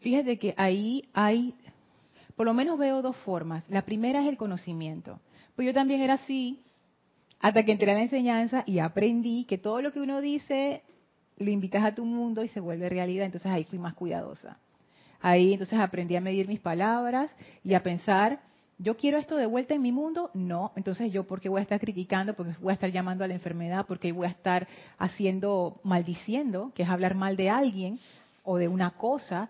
[0.00, 1.54] Fíjate que ahí hay,
[2.36, 3.68] por lo menos veo dos formas.
[3.68, 5.20] La primera es el conocimiento.
[5.54, 6.60] Pues yo también era así
[7.40, 10.82] hasta que entré a la enseñanza y aprendí que todo lo que uno dice
[11.38, 13.26] lo invitas a tu mundo y se vuelve realidad.
[13.26, 14.58] Entonces ahí fui más cuidadosa.
[15.20, 18.40] Ahí entonces aprendí a medir mis palabras y a pensar,
[18.78, 21.78] yo quiero esto de vuelta en mi mundo, no, entonces yo porque voy a estar
[21.78, 24.66] criticando, porque voy a estar llamando a la enfermedad, porque voy a estar
[24.98, 28.00] haciendo, maldiciendo, que es hablar mal de alguien
[28.44, 29.48] o de una cosa,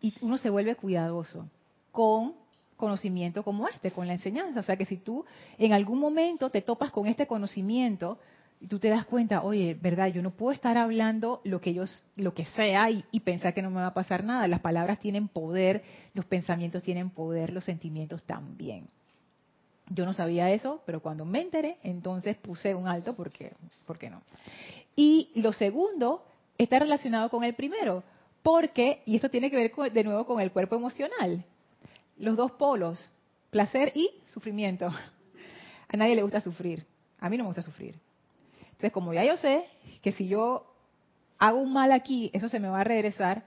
[0.00, 1.48] y uno se vuelve cuidadoso
[1.92, 2.34] con
[2.76, 4.60] conocimiento como este, con la enseñanza.
[4.60, 5.24] O sea que si tú
[5.58, 8.18] en algún momento te topas con este conocimiento
[8.60, 11.84] y tú te das cuenta, oye, verdad, yo no puedo estar hablando lo que yo,
[12.16, 14.48] lo que sea y, y pensar que no me va a pasar nada.
[14.48, 15.82] Las palabras tienen poder,
[16.14, 18.88] los pensamientos tienen poder, los sentimientos también.
[19.88, 23.52] Yo no sabía eso, pero cuando me enteré, entonces puse un alto porque,
[23.86, 24.22] ¿por qué no?
[24.96, 26.24] Y lo segundo
[26.56, 28.02] está relacionado con el primero,
[28.44, 31.42] porque, y esto tiene que ver de nuevo con el cuerpo emocional,
[32.18, 33.10] los dos polos,
[33.48, 34.88] placer y sufrimiento.
[35.88, 36.84] A nadie le gusta sufrir,
[37.20, 37.94] a mí no me gusta sufrir.
[38.60, 39.64] Entonces, como ya yo sé
[40.02, 40.66] que si yo
[41.38, 43.44] hago un mal aquí, eso se me va a regresar,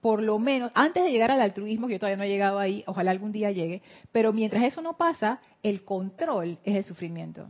[0.00, 2.84] por lo menos, antes de llegar al altruismo, que yo todavía no he llegado ahí,
[2.86, 7.48] ojalá algún día llegue, pero mientras eso no pasa, el control es el sufrimiento.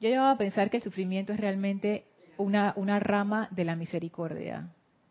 [0.00, 2.04] Yo llegaba a pensar que el sufrimiento es realmente
[2.36, 4.68] una rama de la misericordia.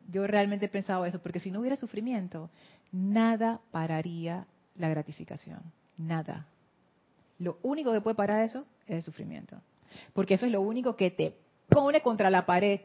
[0.10, 2.50] Yo realmente he pensado eso, porque si no hubiera sufrimiento,
[2.92, 5.60] nada pararía la gratificación.
[5.98, 6.48] Nada.
[7.38, 9.62] Lo único que puede parar eso es el sufrimiento.
[10.14, 11.36] Porque eso es lo único que te
[11.68, 12.82] pone contra la pared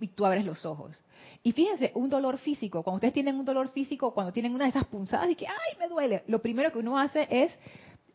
[0.00, 1.00] y tú abres los ojos.
[1.42, 4.70] Y fíjense, un dolor físico, cuando ustedes tienen un dolor físico, cuando tienen una de
[4.70, 7.56] esas punzadas y que, ay, me duele, lo primero que uno hace es,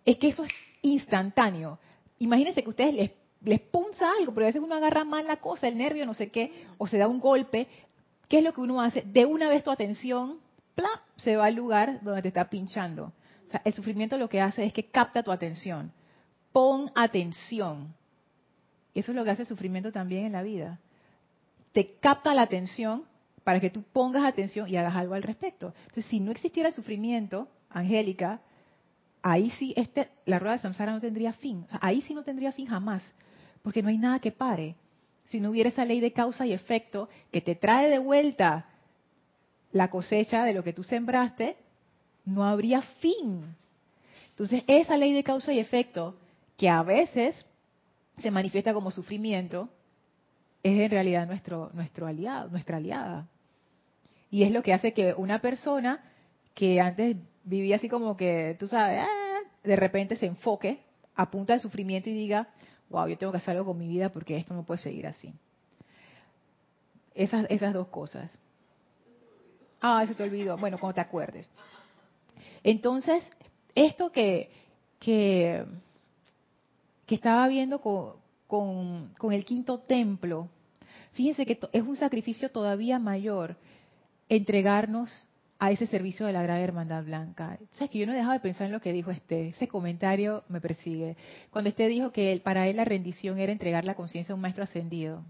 [0.06, 1.80] es que eso es instantáneo.
[2.20, 3.12] Imagínense que ustedes les,
[3.44, 6.30] les punza algo, pero a veces uno agarra mal la cosa, el nervio, no sé
[6.30, 7.68] qué, o se da un golpe,
[8.32, 9.02] ¿qué es lo que uno hace?
[9.02, 10.40] De una vez tu atención
[11.18, 13.12] se va al lugar donde te está pinchando.
[13.66, 15.92] el sufrimiento lo que hace es que capta tu atención.
[16.54, 17.94] Pon atención.
[18.96, 20.80] Eso es lo que hace el sufrimiento también en la vida.
[21.74, 23.04] Te capta la atención
[23.44, 25.74] para que tú pongas atención y hagas algo al respecto.
[25.82, 28.40] Entonces, si no existiera el sufrimiento, Angélica,
[29.22, 31.66] ahí sí este, la rueda de samsara no tendría fin.
[31.82, 33.14] ahí sí no tendría fin jamás,
[33.62, 34.78] porque no hay nada que pare
[35.32, 38.66] si no hubiera esa ley de causa y efecto que te trae de vuelta
[39.72, 41.56] la cosecha de lo que tú sembraste,
[42.26, 43.56] no habría fin.
[44.32, 46.18] Entonces, esa ley de causa y efecto,
[46.58, 47.46] que a veces
[48.18, 49.70] se manifiesta como sufrimiento,
[50.64, 53.30] es en realidad nuestro, nuestro aliado, nuestra aliada.
[54.30, 56.04] Y es lo que hace que una persona
[56.54, 57.16] que antes
[57.46, 60.82] vivía así como que, tú sabes, ah", de repente se enfoque
[61.16, 62.50] a punta de sufrimiento y diga,
[62.92, 65.34] wow, yo tengo que hacer algo con mi vida porque esto no puede seguir así.
[67.16, 68.32] Esas, esas dos cosas.
[69.82, 70.58] Ah, se te olvidó.
[70.58, 71.50] Bueno, cuando te acuerdes.
[72.64, 73.28] Entonces,
[73.74, 74.52] esto que,
[75.00, 75.66] que,
[77.08, 80.48] estaba viendo con, con, el quinto templo,
[81.14, 83.58] fíjense que es un sacrificio todavía mayor
[84.30, 85.12] entregarnos
[85.62, 87.60] a ese servicio de la Gran Hermandad Blanca.
[87.74, 90.44] Sabes que yo no he dejado de pensar en lo que dijo este, ese comentario
[90.50, 91.16] me persigue.
[91.52, 94.64] Cuando este dijo que para él la rendición era entregar la conciencia a un maestro
[94.64, 95.24] ascendido.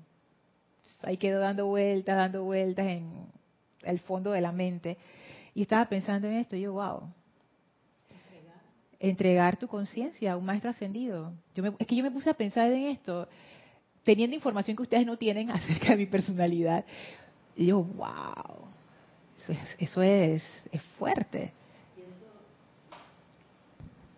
[1.02, 3.12] Ahí quedó dando vueltas, dando vueltas en
[3.84, 4.98] el fondo de la mente.
[5.54, 7.14] Y estaba pensando en esto, yo, wow.
[9.02, 11.34] Entregar, tu conciencia a un maestro ascendido.
[11.56, 13.28] Yo es que yo me puse a pensar en esto,
[14.06, 16.86] teniendo información que ustedes no tienen acerca de mi personalidad.
[17.58, 18.72] Yo, wow
[19.80, 21.52] eso es, es, fuerte.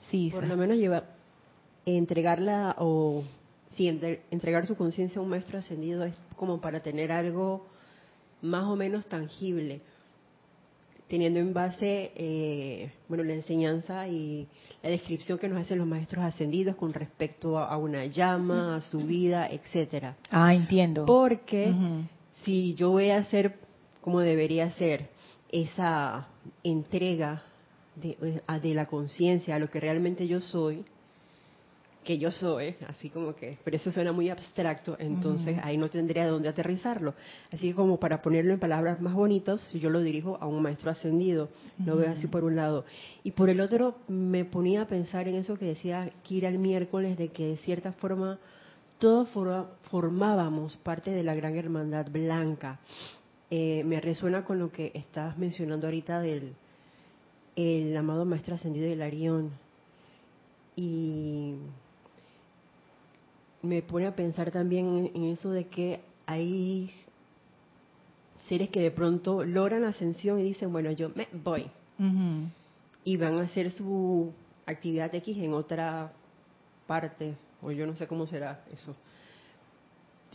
[0.10, 1.04] Sí, Por lo menos lleva
[1.86, 3.24] entregarla o
[3.76, 3.88] sí,
[4.32, 7.66] entregar su conciencia a un maestro ascendido es como para tener algo
[8.42, 9.82] más o menos tangible,
[11.08, 14.48] teniendo en base, eh, bueno, la enseñanza y
[14.82, 19.00] la descripción que nos hacen los maestros ascendidos con respecto a, una llama, a su
[19.00, 20.16] vida, etcétera.
[20.30, 21.06] Ah, entiendo.
[21.06, 21.74] Porque
[22.44, 23.58] si yo voy a hacer
[24.04, 25.10] como debería ser
[25.54, 26.28] esa
[26.64, 27.44] entrega
[27.96, 30.84] de, de la conciencia a lo que realmente yo soy,
[32.04, 36.26] que yo soy, así como que, pero eso suena muy abstracto, entonces ahí no tendría
[36.26, 37.14] de dónde aterrizarlo.
[37.52, 40.90] Así que como para ponerlo en palabras más bonitas, yo lo dirijo a un maestro
[40.90, 41.50] ascendido,
[41.86, 42.84] lo veo así por un lado.
[43.24, 47.16] Y por el otro me ponía a pensar en eso que decía Kira el miércoles,
[47.16, 48.40] de que de cierta forma
[48.98, 49.30] todos
[49.84, 52.80] formábamos parte de la gran hermandad blanca.
[53.56, 56.56] Eh, me resuena con lo que estás mencionando ahorita del
[57.56, 59.52] el amado maestro ascendido de Larión.
[60.76, 61.54] Y
[63.62, 66.90] me pone a pensar también en, eso de que hay
[68.50, 71.70] seres que de pronto logran ascensión y dicen, bueno, yo me voy.
[73.04, 74.34] Y van a hacer su
[74.66, 76.12] actividad X en otra
[76.88, 78.96] parte, o yo no sé cómo será eso.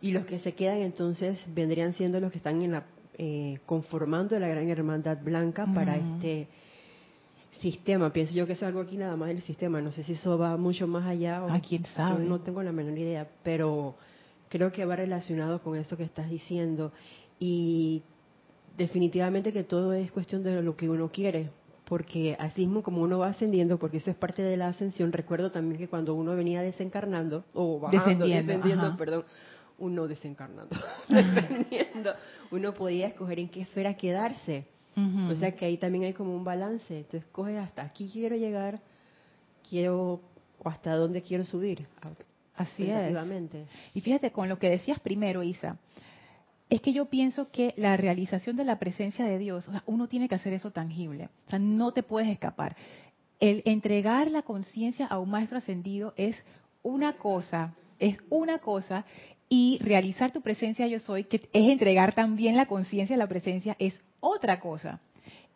[0.01, 2.85] Y los que se quedan entonces vendrían siendo los que están en la
[3.21, 6.47] eh, conformando la gran hermandad blanca para este
[7.61, 8.13] sistema.
[8.13, 9.81] Pienso yo que eso es algo aquí nada más del sistema.
[9.81, 11.45] No sé si eso va mucho más allá.
[11.45, 12.25] O, ¿A quién sabe?
[12.25, 13.97] no tengo la menor idea, pero
[14.49, 16.93] creo que va relacionado con eso que estás diciendo.
[17.41, 18.03] Y
[18.77, 21.51] definitivamente que todo es cuestión de lo que uno quiere.
[21.87, 25.51] Porque así mismo como uno va ascendiendo, porque eso es parte de la ascensión, recuerdo
[25.51, 29.25] también que cuando uno venía desencarnando, o bajando, descendiendo, perdón,
[29.79, 30.77] uno desencarnando,
[31.09, 32.15] descendiendo,
[32.51, 34.67] uno podía escoger en qué esfera quedarse
[35.31, 36.99] o sea que ahí también hay como un balance.
[36.99, 38.81] Entonces coges hasta aquí quiero llegar,
[39.69, 40.21] quiero
[40.59, 41.87] o hasta dónde quiero subir.
[42.57, 43.13] Así es.
[43.95, 45.77] Y fíjate con lo que decías primero, Isa,
[46.69, 50.35] es que yo pienso que la realización de la presencia de Dios, uno tiene que
[50.35, 51.29] hacer eso tangible.
[51.47, 52.77] O sea, no te puedes escapar.
[53.39, 56.37] El entregar la conciencia a un maestro ascendido es
[56.83, 59.05] una cosa, es una cosa,
[59.49, 63.77] y realizar tu presencia yo soy, que es entregar también la conciencia a la presencia,
[63.79, 65.01] es otra cosa.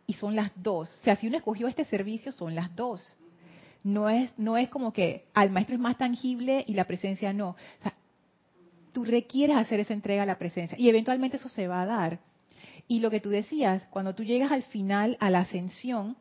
[0.07, 0.91] Y son las dos.
[1.01, 3.17] O sea, si uno escogió este servicio, son las dos.
[3.85, 7.51] No es, no es como que al maestro es más tangible y la presencia no.
[7.51, 7.95] O sea,
[8.93, 12.21] tú requieres hacer esa entrega a la presencia y eventualmente eso se va a dar.
[12.89, 16.17] Y lo que tú decías, cuando tú llegas al final, a la ascensión,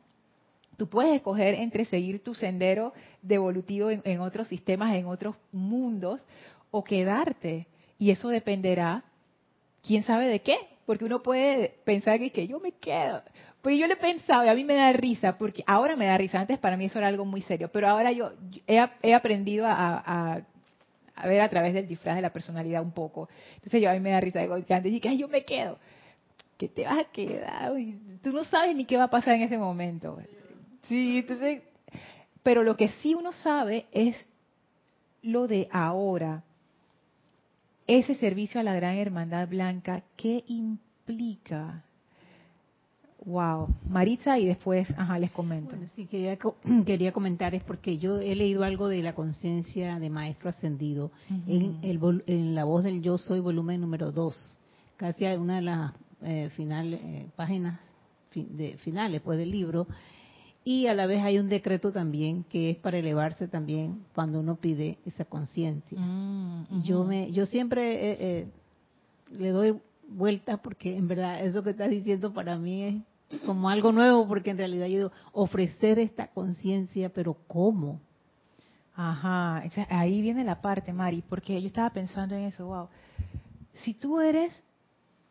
[0.78, 6.24] tú puedes escoger entre seguir tu sendero devolutivo en, en otros sistemas, en otros mundos,
[6.72, 7.68] o quedarte.
[8.00, 9.04] Y eso dependerá,
[9.86, 13.22] quién sabe de qué, porque uno puede pensar que, yo me quedo.
[13.62, 16.40] Porque yo le pensaba, y a mí me da risa, porque ahora me da risa,
[16.40, 18.32] antes para mí eso era algo muy serio, pero ahora yo
[18.66, 20.42] he, aprendido a,
[21.24, 23.30] ver a través del disfraz de la personalidad un poco.
[23.56, 25.78] Entonces yo a mí me da risa, digo, antes dije, yo me quedo.
[26.58, 27.74] ¿Qué te vas a quedar?
[28.24, 30.18] Tú no sabes ni qué va a pasar en ese momento.
[30.88, 31.62] Sí, entonces,
[32.44, 34.16] pero lo que sí uno sabe es
[35.22, 36.44] lo de ahora
[37.98, 41.84] ese servicio a la Gran Hermandad Blanca, ¿qué implica?
[43.26, 45.76] Wow, Maritza y después, ajá, les comento.
[45.96, 46.38] sí, quería,
[46.86, 51.12] quería comentar es porque yo he leído algo de la conciencia de Maestro Ascendido
[51.48, 54.60] en, el, en La Voz del Yo Soy, volumen número 2,
[54.96, 55.92] casi una de las
[56.24, 57.80] eh, eh, páginas
[58.34, 59.86] de, finales pues, del libro,
[60.64, 64.56] y a la vez hay un decreto también que es para elevarse también cuando uno
[64.56, 65.98] pide esa conciencia.
[66.00, 68.48] Mm, yo me, yo siempre eh, eh,
[69.32, 73.92] le doy vueltas porque en verdad eso que estás diciendo para mí es como algo
[73.92, 78.00] nuevo porque en realidad yo digo, ofrecer esta conciencia, pero ¿cómo?
[78.94, 82.88] Ajá, ahí viene la parte, Mari, porque yo estaba pensando en eso, wow.
[83.74, 84.54] Si tú eres,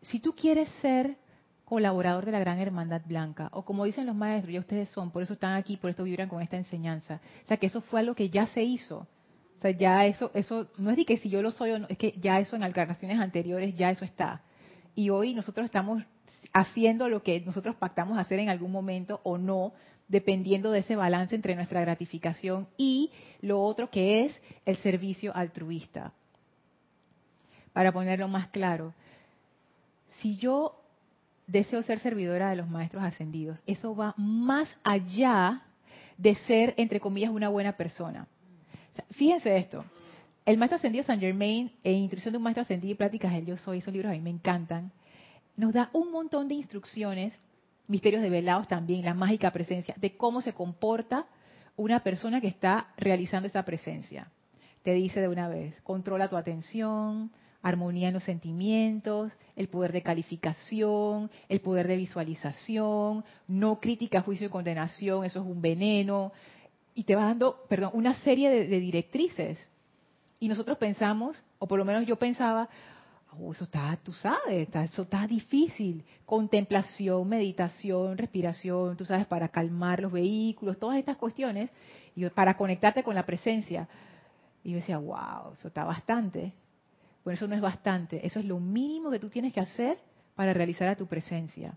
[0.00, 1.16] si tú quieres ser
[1.70, 5.22] colaborador de la Gran Hermandad Blanca, o como dicen los maestros, ya ustedes son, por
[5.22, 7.20] eso están aquí, por esto vibran con esta enseñanza.
[7.44, 9.06] O sea, que eso fue algo que ya se hizo.
[9.56, 11.86] O sea, ya eso, eso no es de que si yo lo soy o no,
[11.88, 14.42] es que ya eso en encarnaciones anteriores, ya eso está.
[14.96, 16.02] Y hoy nosotros estamos
[16.52, 19.72] haciendo lo que nosotros pactamos hacer en algún momento o no,
[20.08, 26.14] dependiendo de ese balance entre nuestra gratificación y lo otro que es el servicio altruista.
[27.72, 28.92] Para ponerlo más claro,
[30.20, 30.79] si yo
[31.50, 33.62] deseo ser servidora de los maestros ascendidos.
[33.66, 35.62] Eso va más allá
[36.16, 38.26] de ser, entre comillas, una buena persona.
[39.10, 39.84] fíjense esto.
[40.46, 43.56] El maestro ascendido San Germain, en Instrucción de un maestro ascendido y Pláticas del Yo
[43.56, 44.92] Soy, esos libros a mí me encantan,
[45.56, 47.38] nos da un montón de instrucciones,
[47.86, 51.26] misterios develados también, la mágica presencia, de cómo se comporta
[51.76, 54.30] una persona que está realizando esa presencia.
[54.82, 57.30] Te dice de una vez, controla tu atención,
[57.62, 64.46] armonía en los sentimientos, el poder de calificación, el poder de visualización, no crítica, juicio
[64.46, 66.32] y condenación, eso es un veneno,
[66.94, 69.58] y te va dando, perdón, una serie de, directrices.
[70.38, 72.68] Y nosotros pensamos, o por lo menos yo pensaba,
[73.38, 76.04] oh, eso está, tú sabes, eso está difícil.
[76.24, 81.70] Contemplación, meditación, respiración, tú sabes, para calmar los vehículos, todas estas cuestiones,
[82.16, 83.86] y para conectarte con la presencia.
[84.64, 86.52] Y yo decía, wow, eso está bastante.
[87.24, 89.98] Bueno, eso no es bastante, eso es lo mínimo que tú tienes que hacer
[90.34, 91.76] para realizar a tu presencia.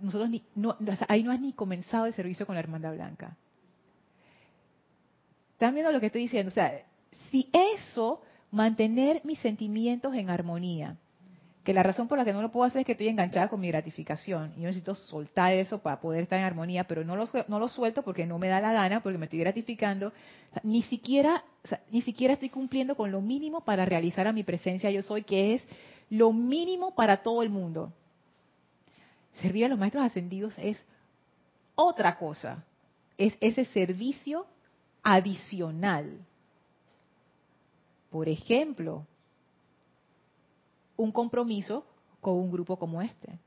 [0.00, 0.76] nosotros no,
[1.08, 3.36] ahí no has ni comenzado el servicio con la Hermandad Blanca.
[5.52, 6.48] ¿Están viendo lo que estoy diciendo?
[6.48, 6.84] O sea,
[7.30, 10.96] si eso, mantener mis sentimientos en armonía,
[11.68, 13.60] que la razón por la que no lo puedo hacer es que estoy enganchada con
[13.60, 17.28] mi gratificación y yo necesito soltar eso para poder estar en armonía, pero no lo,
[17.46, 20.14] no lo suelto porque no me da la gana, porque me estoy gratificando.
[20.62, 21.44] ni siquiera
[21.90, 25.56] ni siquiera estoy cumpliendo con lo mínimo para realizar a mi presencia yo soy, que
[25.56, 25.62] es
[26.08, 27.92] lo mínimo para todo el mundo.
[29.42, 30.78] Servir a los maestros ascendidos es
[31.74, 32.64] otra cosa,
[33.18, 34.46] es ese servicio
[35.02, 36.18] adicional.
[38.08, 39.04] Por ejemplo,
[40.98, 41.86] un compromiso
[42.20, 43.38] con un grupo como este.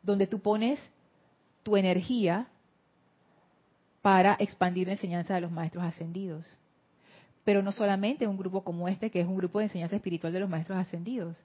[0.00, 0.78] Donde tú pones
[1.64, 2.46] tu energía
[4.02, 6.46] para expandir la enseñanza de los maestros ascendidos.
[7.42, 10.38] Pero no solamente un grupo como este, que es un grupo de enseñanza espiritual de
[10.38, 11.42] los maestros ascendidos.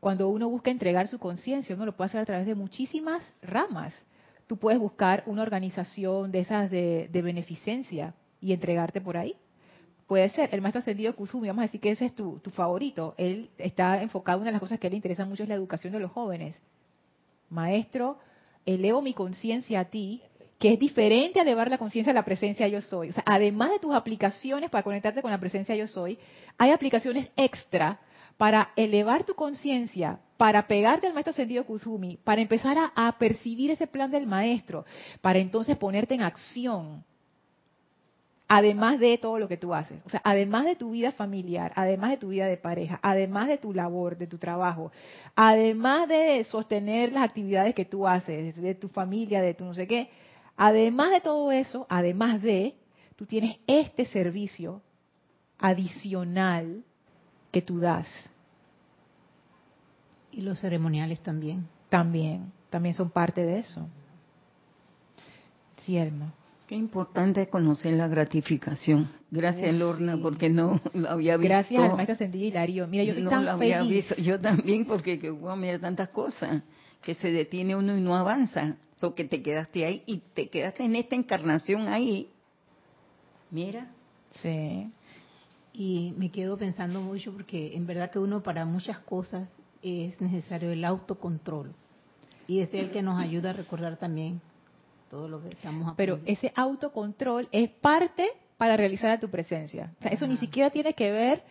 [0.00, 3.94] Cuando uno busca entregar su conciencia, uno lo puede hacer a través de muchísimas ramas.
[4.46, 9.36] Tú puedes buscar una organización de esas de, beneficencia y entregarte por ahí.
[10.06, 13.14] Puede ser, el maestro ascendido Kusumi, vamos a decir que ese es tu, favorito.
[13.18, 15.56] Él está enfocado, una de las cosas que a él le interesa mucho es la
[15.56, 16.60] educación de los jóvenes.
[17.50, 18.18] Maestro,
[18.64, 20.22] elevo mi conciencia a ti
[20.58, 23.10] que es diferente a elevar la conciencia a la presencia yo soy.
[23.10, 26.18] O sea, además de tus aplicaciones para conectarte con la presencia yo soy,
[26.56, 28.00] hay aplicaciones extra
[28.38, 33.70] para elevar tu conciencia, para pegarte al maestro sentido Kusumi, para empezar a, a, percibir
[33.70, 34.84] ese plan del maestro,
[35.20, 37.04] para entonces ponerte en acción.
[38.48, 42.10] Además de todo lo que tú haces, o sea, además de tu vida familiar, además
[42.10, 44.92] de tu vida de pareja, además de tu labor, de tu trabajo,
[45.34, 49.88] además de sostener las actividades que tú haces, de tu familia, de tu no sé
[49.88, 50.10] qué,
[50.56, 52.76] Además de todo eso, además de,
[53.16, 54.82] tú tienes este servicio
[55.58, 56.82] adicional
[57.52, 58.08] que tú das.
[60.32, 61.68] Y los ceremoniales también.
[61.88, 63.86] También, también son parte de eso.
[65.84, 66.32] Sí, Elma.
[66.66, 69.08] Qué importante conocer la gratificación.
[69.30, 71.48] Gracias, Lorna, porque no lo había visto.
[71.48, 72.88] Gracias al maestro Hilario.
[72.88, 74.16] Mira, yo estoy no lo había visto.
[74.16, 76.62] Yo también, porque que, wow, mira tantas cosas
[77.02, 80.96] que se detiene uno y no avanza porque te quedaste ahí y te quedaste en
[80.96, 82.30] esta encarnación ahí.
[83.52, 83.86] Mira.
[84.42, 84.90] Sí.
[85.72, 89.48] Y me quedo pensando mucho porque en verdad que uno para muchas cosas
[89.82, 91.72] es necesario el autocontrol.
[92.48, 94.40] Y es el que nos ayuda a recordar también
[95.10, 96.24] todo lo que estamos aprendiendo.
[96.24, 99.92] Pero ese autocontrol es parte para realizar a tu presencia.
[99.98, 101.42] O sea, eso ni siquiera tiene que ver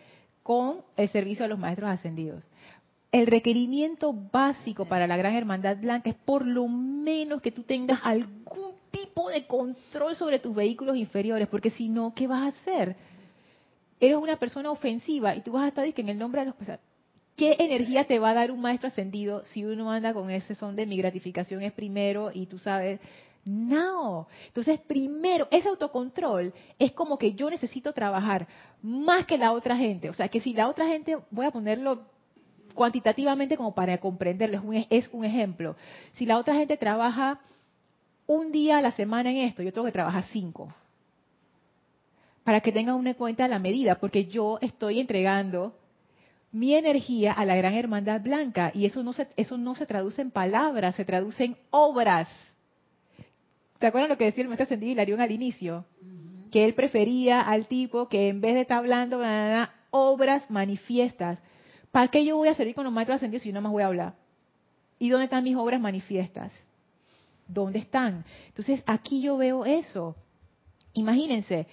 [0.42, 2.46] con el servicio a los maestros ascendidos
[3.12, 8.00] el requerimiento básico para la gran hermandad blanca es por lo menos que tú tengas
[8.02, 12.96] algún tipo de control sobre tus vehículos inferiores, porque si no, ¿qué vas a hacer?
[14.00, 16.78] Eres una persona ofensiva y tú vas a estar que en el nombre de los
[17.36, 20.74] ¿Qué energía te va a dar un maestro ascendido si uno anda con ese son
[20.74, 22.98] de mi gratificación es primero y tú sabes,
[23.46, 24.26] no.
[24.48, 28.46] Entonces, primero, ese autocontrol es como que yo necesito trabajar
[28.82, 30.10] más que la otra gente.
[30.10, 32.02] O sea, que si la otra gente, voy a ponerlo
[32.74, 35.76] cuantitativamente como para comprenderlo, es un, ejemplo.
[36.14, 37.40] Si la otra gente trabaja
[38.26, 40.74] un día a la semana en esto, yo tengo que trabajar cinco.
[42.42, 45.78] Para que tengan una cuenta la medida, porque yo estoy entregando
[46.50, 50.20] mi energía a la gran hermandad blanca y eso no se, eso no se traduce
[50.20, 52.28] en palabras, se traduce en obras.
[53.78, 55.84] ¿Te acuerdan lo que decía el maestro Ascendido Hilarión al inicio?
[56.50, 59.20] Que él prefería al tipo que en vez de estar hablando,
[59.90, 61.42] obras manifiestas.
[61.90, 63.82] ¿Para qué yo voy a servir con los maestros ascendidos si yo no más voy
[63.82, 64.14] a hablar?
[64.98, 66.52] ¿Y dónde están mis obras manifiestas?
[67.46, 68.24] ¿Dónde están?
[68.48, 70.16] Entonces, aquí yo veo eso.
[70.94, 71.66] Imagínense,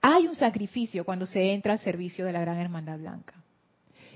[0.00, 3.34] hay un sacrificio cuando se entra al servicio de la Gran Hermandad Blanca.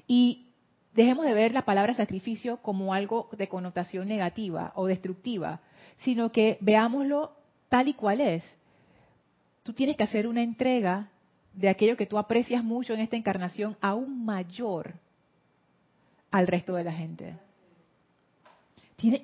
[0.06, 0.46] Y
[0.94, 5.60] dejemos de ver la palabra sacrificio como algo de connotación negativa o destructiva,
[6.01, 7.32] sino que veámoslo
[7.68, 8.44] tal y cual es.
[9.62, 11.09] Tú tienes que hacer una entrega
[11.53, 14.94] de aquello que tú aprecias mucho en esta encarnación aún mayor
[16.30, 17.36] al resto de la gente.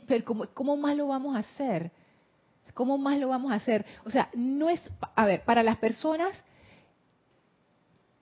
[0.06, 1.90] pero ¿cómo, ¿cómo, más lo vamos a hacer?
[2.74, 3.86] ¿Cómo más lo vamos a hacer?
[4.04, 6.32] O sea, no es, a ver, para las personas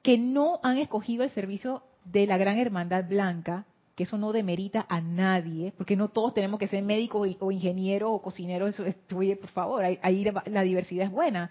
[0.02, 3.64] que no han escogido el servicio de la Gran Hermandad Blanca,
[3.94, 8.10] que eso no demerita a nadie, porque no todos tenemos que ser médicos o ingenieros
[8.12, 11.50] o cocineros, eso, por favor, ahí la diversidad es buena.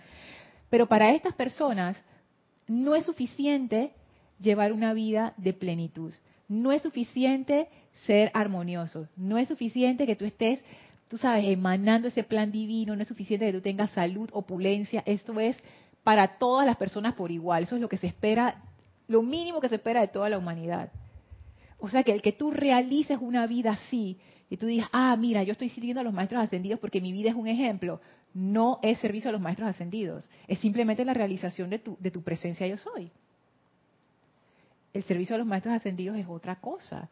[0.69, 2.01] Pero para estas personas,
[2.67, 3.91] no es suficiente
[4.39, 6.13] llevar una vida de plenitud.
[6.47, 7.69] No es suficiente
[8.05, 9.07] ser armonioso.
[9.15, 10.59] No es suficiente que tú estés,
[11.07, 12.95] tú sabes, emanando ese plan divino.
[12.95, 15.03] No es suficiente que tú tengas salud, opulencia.
[15.05, 15.61] Esto es
[16.03, 17.63] para todas las personas por igual.
[17.63, 18.61] Eso es lo que se espera,
[19.07, 20.91] lo mínimo que se espera de toda la humanidad.
[21.83, 24.17] O sea, que el que tú realices una vida así
[24.49, 27.29] y tú digas, ah, mira, yo estoy sirviendo a los maestros ascendidos porque mi vida
[27.29, 27.99] es un ejemplo
[28.33, 32.23] no es servicio a los maestros ascendidos, es simplemente la realización de tu, de tu
[32.23, 33.11] presencia yo soy.
[34.93, 37.09] El servicio a los maestros ascendidos es otra cosa.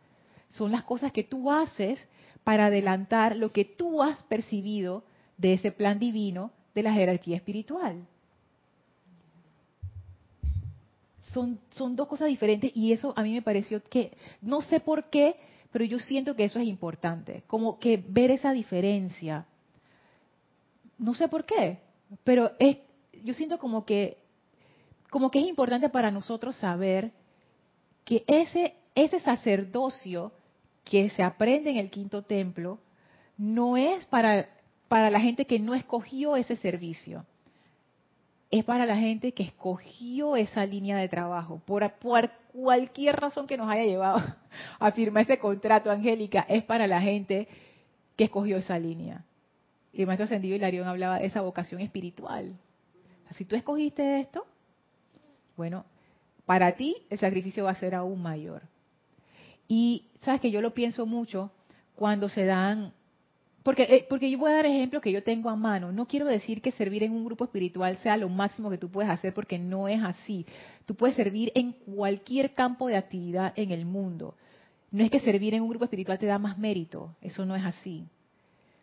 [0.50, 2.08] Son las cosas que tú haces
[2.44, 5.04] para adelantar lo que tú has percibido
[5.38, 8.06] de ese plan divino de la jerarquía espiritual.
[11.34, 14.12] Son, son dos cosas diferentes y eso a mí me pareció que,
[14.42, 15.36] no sé por qué,
[15.72, 19.46] pero yo siento que eso es importante, como que ver esa diferencia
[21.02, 21.80] no sé por qué,
[22.24, 22.78] pero es,
[23.24, 24.18] yo siento como que,
[25.10, 27.12] como que es importante para nosotros saber
[28.06, 30.32] que ese, ese sacerdocio
[30.84, 32.78] que se aprende en el quinto templo
[33.36, 34.48] no es para,
[34.88, 37.26] para la gente que no escogió ese servicio.
[38.52, 41.62] Es para la gente que escogió esa línea de trabajo.
[41.66, 41.90] Por,
[42.52, 44.22] cualquier razón que nos haya llevado
[44.80, 47.48] a firmar ese contrato, Angélica, es para la gente
[48.16, 49.24] que escogió esa línea.
[49.94, 52.54] Y el maestro ascendido Hilarión hablaba de esa vocación espiritual.
[53.32, 54.46] si tú escogiste esto,
[55.56, 55.86] bueno,
[56.46, 58.64] para ti el sacrificio va a ser aún mayor.
[59.68, 61.52] Y sabes que yo lo pienso mucho
[61.96, 62.94] cuando se dan,
[63.64, 65.92] porque, eh, porque yo voy a dar ejemplos que yo tengo a mano.
[65.92, 69.12] No quiero decir que servir en un grupo espiritual sea lo máximo que tú puedes
[69.12, 70.46] hacer, porque no es así.
[70.86, 74.36] Tú puedes servir en cualquier campo de actividad en el mundo.
[74.92, 77.64] No es que servir en un grupo espiritual te da más mérito, eso no es
[77.64, 78.06] así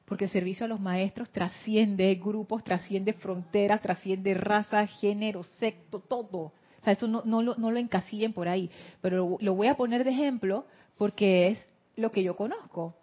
[0.09, 6.39] porque el servicio a los maestros trasciende grupos, trasciende fronteras, trasciende raza, género, secto, todo.
[6.39, 8.71] O sea, eso no, lo encasillen por ahí.
[9.03, 10.65] Pero lo, voy a poner de ejemplo
[10.97, 11.67] porque es
[11.97, 12.95] lo que yo conozco.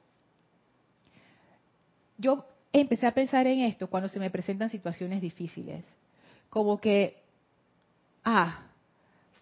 [2.17, 5.83] Yo empecé a pensar en esto cuando se me presentan situaciones difíciles.
[6.49, 7.21] Como que,
[8.23, 8.65] ah,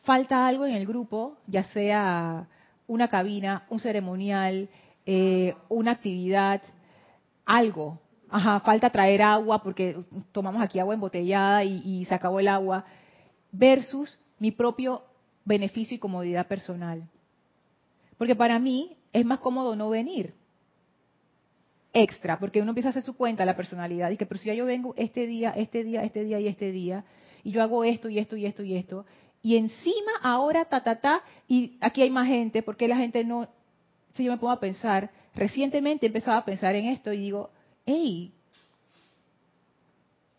[0.04, 2.48] falta algo en el grupo, ya sea
[2.88, 4.70] una cabina, un ceremonial,
[5.06, 6.62] eh, una actividad,
[7.46, 8.00] algo.
[8.30, 9.98] Ajá, falta traer agua porque
[10.32, 12.86] tomamos aquí agua embotellada y, y se acabó el agua.
[13.52, 15.04] Versus mi propio
[15.46, 17.08] beneficio y comodidad personal.
[18.18, 20.34] Porque para mí es más cómodo no venir.
[21.94, 24.56] Extra, porque uno empieza a hacer su cuenta, la personalidad, y que, pero si ya
[24.56, 27.06] yo vengo este día, este día, este día y este día,
[27.44, 29.06] y yo hago esto y esto y esto y esto,
[29.44, 33.48] y encima ahora ta, ta, ta, y aquí hay más gente, porque la gente no,
[34.16, 37.52] si yo me pongo a pensar, recientemente empezaba a pensar en esto y digo,
[37.86, 38.34] hey,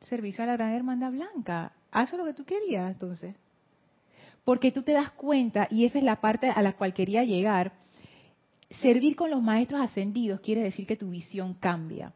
[0.00, 3.36] servicio a la gran hermandad blanca, haz lo que tú querías entonces.
[4.44, 7.72] Porque tú te das cuenta, y esa es la parte a la cual quería llegar,
[8.80, 12.12] servir con los maestros ascendidos quiere decir que tu visión cambia.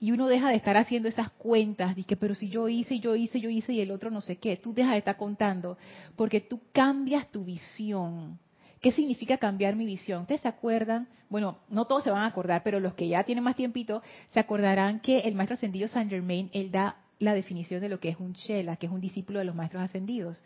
[0.00, 3.16] Y uno deja de estar haciendo esas cuentas, de que, pero si yo hice, yo
[3.16, 4.56] hice, yo hice y el otro no sé qué.
[4.56, 5.78] Tú dejas de estar contando,
[6.16, 8.38] porque tú cambias tu visión.
[8.80, 10.22] ¿Qué significa cambiar mi visión?
[10.22, 11.08] ¿Ustedes se acuerdan?
[11.30, 14.40] Bueno, no todos se van a acordar, pero los que ya tienen más tiempito se
[14.40, 18.18] acordarán que el maestro ascendido Saint Germain, él da la definición de lo que es
[18.18, 20.42] un chela, que es un discípulo de los maestros ascendidos,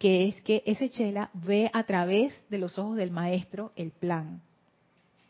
[0.00, 4.42] que es que ese chela ve a través de los ojos del maestro el plan.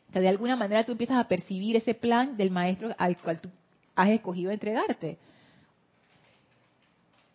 [0.08, 3.42] O sea, de alguna manera tú empiezas a percibir ese plan del maestro al cual
[3.42, 3.50] tú
[3.94, 5.18] has escogido entregarte.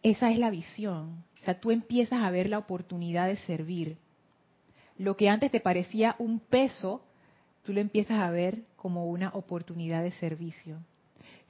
[0.02, 1.24] Esa es la visión.
[1.42, 3.98] O sea, tú empiezas a ver la oportunidad de servir
[4.98, 7.02] lo que antes te parecía un peso,
[7.64, 10.78] tú lo empiezas a ver como una oportunidad de servicio.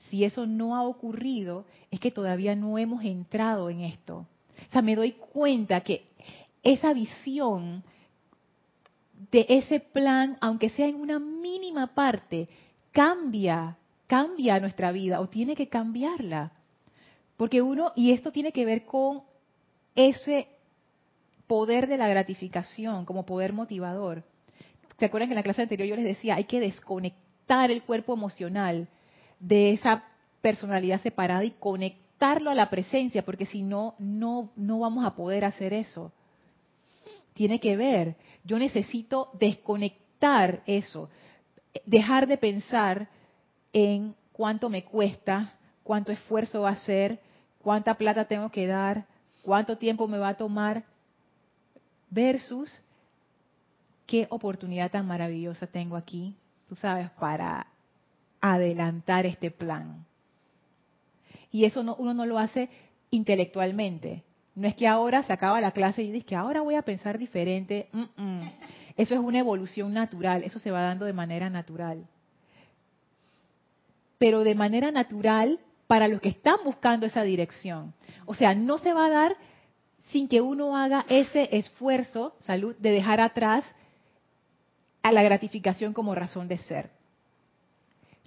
[0.10, 4.26] Si eso no ha ocurrido, es que todavía no hemos entrado en esto.
[4.70, 6.06] O sea, me doy cuenta que
[6.64, 7.84] esa visión
[9.32, 12.48] de ese plan, aunque sea en una mínima parte,
[12.92, 13.78] cambia,
[14.08, 16.52] cambia nuestra vida o tiene que cambiarla.
[17.38, 19.24] Porque uno, y esto tiene que ver con
[19.96, 20.48] ese
[21.48, 24.24] poder de la gratificación como poder motivador.
[24.98, 28.14] ¿Se acuerdan que en la clase anterior yo les decía, hay que desconectar el cuerpo
[28.14, 28.88] emocional
[29.40, 30.06] de esa
[30.42, 31.52] personalidad separada y
[32.32, 36.12] a la presencia, porque si no, no, no vamos a poder hacer eso.
[37.34, 41.10] Tiene que ver, yo necesito desconectar eso,
[41.86, 43.10] dejar de pensar
[43.74, 45.54] en cuánto me cuesta,
[45.84, 47.20] cuánto esfuerzo va a ser,
[47.62, 49.06] cuánta plata tengo que dar,
[49.42, 50.84] cuánto tiempo me va a tomar,
[52.10, 52.82] versus
[54.06, 56.36] qué oportunidad tan maravillosa tengo aquí,
[56.70, 57.68] tú sabes, para
[58.40, 60.06] adelantar este plan.
[61.56, 62.68] Y eso no, uno no lo hace
[63.12, 64.26] intelectualmente.
[64.56, 67.18] No es que ahora se acaba la clase y dices que ahora voy a pensar
[67.18, 67.88] diferente.
[68.98, 72.08] Eso es una evolución natural, eso se va dando de manera natural.
[74.18, 77.94] Pero de manera natural para los que están buscando esa dirección.
[78.26, 79.38] O sea, no se va a dar
[80.12, 83.64] sin que uno haga ese esfuerzo, salud, de dejar atrás
[85.04, 86.95] a la gratificación como razón de ser.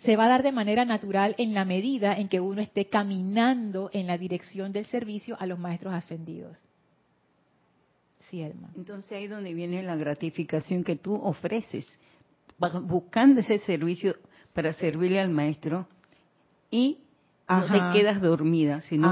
[0.05, 3.91] Se va a dar de manera natural en la medida en que uno esté caminando
[3.93, 6.57] en la dirección del servicio a los maestros ascendidos.
[8.31, 8.71] Sí, Elma.
[8.77, 11.87] Entonces ahí es donde viene la gratificación que tú ofreces,
[12.59, 14.15] buscando ese servicio
[14.53, 15.89] para servirle al maestro
[16.71, 16.99] y
[17.49, 19.09] no te quedas dormida, sino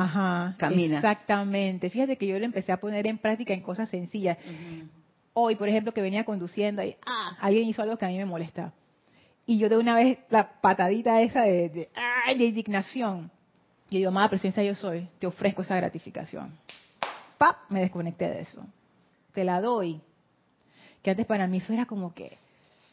[0.59, 0.99] caminas.
[1.03, 1.89] Exactamente.
[1.89, 4.39] Fíjate que yo lo empecé a poner en práctica en cosas sencillas.
[5.33, 8.25] Hoy, por ejemplo, que venía conduciendo y ah, alguien hizo algo que a mí me
[8.27, 8.73] molesta.
[9.47, 11.89] Y yo de una vez la patadita esa de, de,
[12.37, 13.31] de indignación.
[13.89, 16.53] Y yo, amada presencia yo soy, te ofrezco esa gratificación.
[17.39, 17.57] ¡Pap!
[17.69, 18.67] Me desconecté de eso.
[19.33, 20.01] Te la doy.
[21.03, 22.37] Que antes para mí eso era como que,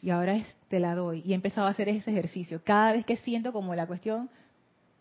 [0.00, 1.22] y ahora es, te la doy.
[1.24, 2.60] Y he empezado a hacer ese ejercicio.
[2.62, 4.30] Cada vez que siento como la cuestión,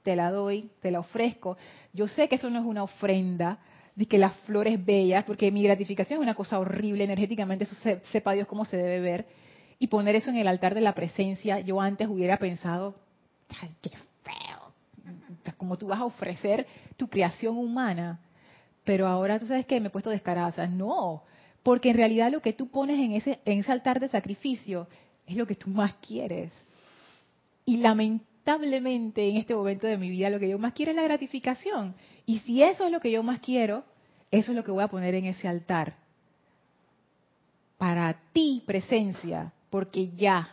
[0.01, 1.58] te la doy, te la ofrezco.
[1.93, 3.60] Yo sé que eso no es una ofrenda,
[3.95, 7.76] de que las flores bellas, porque mi gratificación es una cosa horrible energéticamente, eso
[8.12, 9.26] sepa Dios cómo se debe ver.
[9.84, 12.95] Y poner eso en el altar de la presencia, yo antes hubiera pensado,
[13.61, 16.65] Ay, qué feo, como tú vas a ofrecer
[16.95, 18.21] tu creación humana.
[18.86, 21.23] Pero ahora tú sabes que me he puesto descarada, no,
[21.63, 24.88] porque en realidad lo que tú pones en ese, en ese altar de sacrificio
[25.27, 26.53] es lo que tú más quieres.
[27.65, 31.03] Y lamentablemente en este momento de mi vida lo que yo más quiero es la
[31.03, 31.93] gratificación.
[32.25, 33.84] Y si eso es lo que yo más quiero,
[34.31, 35.97] eso es lo que voy a poner en ese altar.
[37.77, 40.47] Para ti, presencia, porque ya.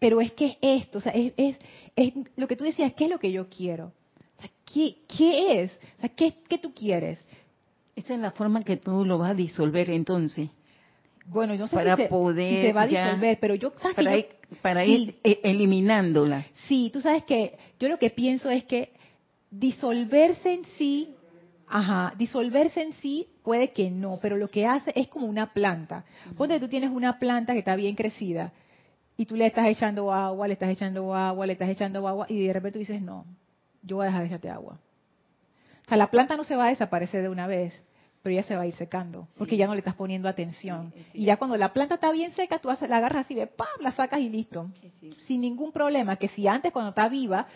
[0.00, 1.32] pero es que es esto, o sea, es,
[1.94, 3.92] es, lo que tú decías, ¿qué es lo que yo quiero?
[4.64, 5.78] ¿qué, ¿qué, es?
[5.98, 7.24] O sea, ¿qué, ¿qué tú quieres?
[7.94, 10.48] Esa es la forma que tú lo vas a disolver entonces.
[11.26, 13.94] Bueno, yo no sé para si, se, poder se va a disolver, pero yo ¿sabes
[13.94, 14.26] para, ir,
[14.60, 16.44] para ir e, eliminándola.
[16.66, 18.90] Sí, tú sabes que yo lo que pienso es que
[19.52, 21.10] disolverse en sí,
[21.68, 26.04] ajá, disolverse en sí puede que no, pero lo que hace es como una planta.
[26.36, 28.52] Ponte que tú tienes una planta que está bien crecida
[29.16, 32.46] y tú le estás echando agua, le estás echando agua, le estás echando agua y
[32.46, 33.24] de repente tú dices, no,
[33.82, 34.78] yo voy a dejar de echarte agua.
[35.84, 37.84] O sea, la planta no se va a desaparecer de una vez,
[38.22, 40.92] pero ya se va a ir secando, porque ya no le estás poniendo atención.
[41.14, 43.68] y ya cuando la planta está bien seca, tú la agarras así ¡pam!
[43.80, 44.68] la sacas y listo.
[45.26, 47.46] Sin ningún problema, que si antes cuando está viva,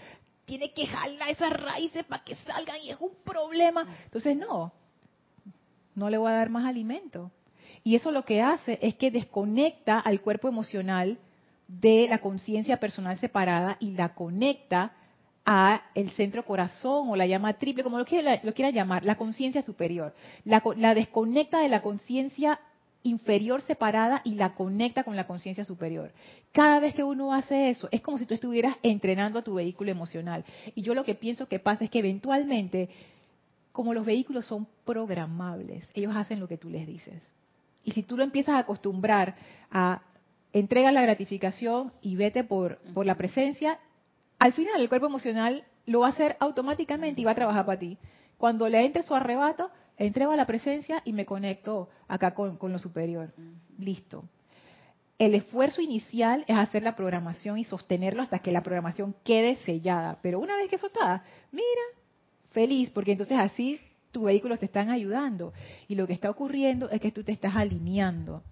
[0.51, 3.87] tiene que jalar esas raíces para que salgan y es un problema.
[4.03, 4.73] Entonces, no,
[5.95, 7.31] no le voy a dar más alimento.
[7.85, 11.19] Y eso lo que hace es que desconecta al cuerpo emocional
[11.69, 14.91] de la conciencia personal separada y la conecta
[15.47, 20.17] a el centro corazón o la llama triple, como lo quiera, llamar, la conciencia superior.
[20.45, 22.59] La, la, desconecta de la conciencia
[23.03, 26.13] inferior separada y la conecta con la conciencia superior.
[26.53, 29.91] Cada vez que uno hace eso, es como si tú estuvieras entrenando a tu vehículo
[29.91, 30.45] emocional.
[30.75, 32.91] Y yo lo que pienso que pasa es que eventualmente,
[33.73, 37.23] como los vehículos son programables, ellos hacen lo que tú les dices.
[37.85, 39.37] Y si tú lo empiezas a acostumbrar
[39.71, 40.03] a
[40.53, 43.79] entrega la gratificación y vete por, por la presencia,
[44.39, 47.79] al final el cuerpo emocional lo va a hacer automáticamente y va a trabajar para
[47.79, 47.97] ti.
[48.37, 49.71] Cuando le entre su arrebato,
[50.01, 53.33] entrego a la presencia y me conecto acá con, lo superior.
[53.79, 54.25] Listo.
[55.19, 60.19] El esfuerzo inicial es hacer la programación y sostenerlo hasta que la programación quede sellada.
[60.23, 61.23] Pero una vez que eso está,
[61.53, 61.83] mira,
[62.51, 63.79] feliz, porque entonces así
[64.11, 65.53] tus vehículos te están ayudando.
[65.87, 68.43] Y lo que está ocurriendo es que tú te estás alineando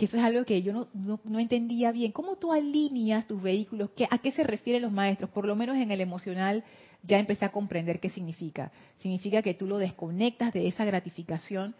[0.00, 2.10] que eso es algo que yo no, entendía bien.
[2.10, 3.90] ¿Cómo tú alineas tus vehículos?
[4.08, 5.28] ¿A qué se refieren los maestros?
[5.28, 6.64] Por lo menos en el emocional
[7.02, 8.72] ya empecé a comprender qué significa.
[8.96, 11.74] Significa que tú lo desconectas de esa gratificación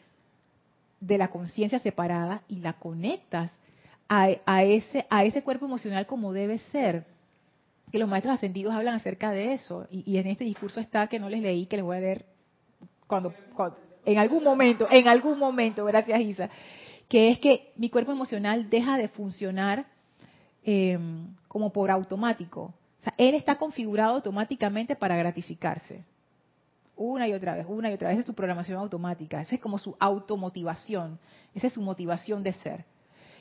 [1.00, 3.52] de la conciencia separada y la conectas
[4.06, 4.28] a,
[4.64, 7.06] ese, a ese cuerpo emocional como debe ser.
[7.90, 9.88] Que los maestros ascendidos hablan acerca de eso.
[9.90, 12.26] Y, en este discurso está que no les leí, que les voy a leer
[13.06, 13.32] cuando,
[14.04, 16.50] en algún momento, en algún momento, gracias Isa
[17.10, 19.84] que es que mi cuerpo emocional deja de funcionar
[20.62, 22.72] em, como por automático.
[23.00, 26.04] O sea, él está configurado automáticamente para gratificarse.
[26.94, 28.14] Una y otra vez, una y otra vez.
[28.14, 29.40] Esa es su programación automática.
[29.40, 31.18] Esa es como su automotivación.
[31.52, 32.84] Esa es su motivación de ser.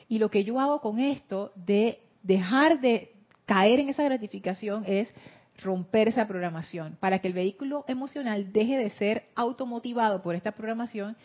[0.08, 3.12] Y lo que yo hago con esto de dejar de
[3.46, 5.08] caer en esa gratificación es
[5.62, 11.16] romper esa programación para que el vehículo emocional deje de ser automotivado por esta programación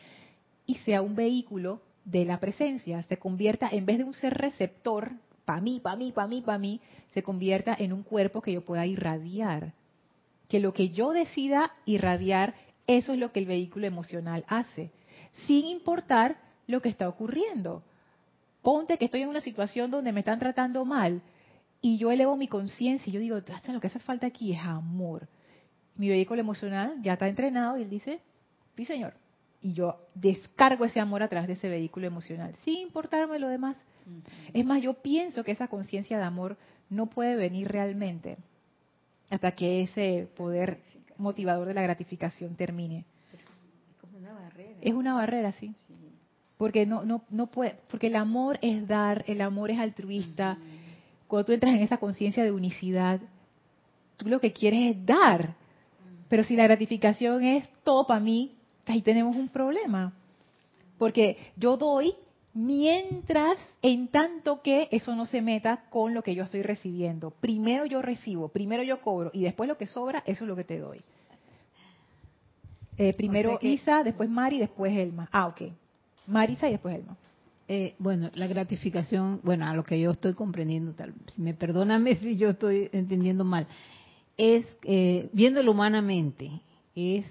[0.67, 5.11] y sea un vehículo de la presencia, se convierta, en vez de un ser receptor,
[5.43, 6.81] para mí, para mí, para mí, para mí,
[7.13, 9.73] se convierta en un cuerpo que yo pueda irradiar.
[10.47, 12.53] Que lo que yo decida irradiar,
[12.87, 14.91] eso es lo que el vehículo emocional hace,
[15.47, 16.37] sin importar
[16.67, 17.83] lo que está ocurriendo.
[18.61, 21.21] Ponte que estoy en una situación donde me están tratando mal
[21.81, 25.27] y yo elevo mi conciencia y yo digo, lo que hace falta aquí es amor.
[25.95, 28.19] Mi vehículo emocional ya está entrenado y él dice,
[28.75, 29.13] sí señor,
[29.65, 33.75] y yo descargo ese amor a través de ese vehículo emocional, sin importarme lo demás.
[34.53, 36.55] Es más, yo pienso que esa conciencia de amor
[36.87, 38.37] no puede venir realmente
[39.31, 40.81] hasta que ese poder
[41.17, 43.05] motivador de la gratificación termine.
[43.33, 44.77] Es como una barrera.
[44.81, 45.73] Es una barrera, sí.
[46.57, 50.59] Porque no, no, no puede, porque el amor es dar, el amor es altruista.
[51.25, 53.19] Cuando tú entras en esa conciencia de unicidad,
[54.17, 55.55] tú lo que quieres es dar.
[56.29, 58.54] Pero si la gratificación es todo para mí,
[58.85, 60.13] ahí tenemos un problema.
[60.97, 62.15] Porque yo doy
[62.53, 67.31] mientras, en tanto que eso no se meta con lo que yo estoy recibiendo.
[67.31, 70.63] Primero yo recibo, primero yo cobro y después lo que sobra, eso es lo que
[70.63, 71.01] te doy.
[72.97, 75.27] Eh, primero Isa, después Mari, después Elma.
[75.31, 75.63] Ah, ok.
[76.27, 77.17] Marisa y después Elma.
[77.67, 82.37] Eh, bueno, la gratificación, bueno, a lo que yo estoy comprendiendo, tal, me perdóname si
[82.37, 83.67] yo estoy entendiendo mal,
[84.37, 86.61] es, eh, viéndolo humanamente,
[86.95, 87.25] es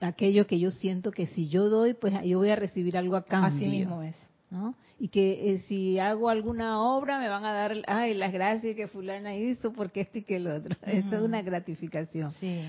[0.00, 3.24] aquello que yo siento que si yo doy, pues yo voy a recibir algo a
[3.24, 3.56] cambio.
[3.56, 4.16] Así mismo es.
[4.50, 4.74] ¿no?
[4.98, 8.88] Y que eh, si hago alguna obra me van a dar, ay, las gracias que
[8.88, 10.76] fulana hizo porque esto y que el otro.
[10.82, 12.30] Eso es una gratificación.
[12.32, 12.62] Sí.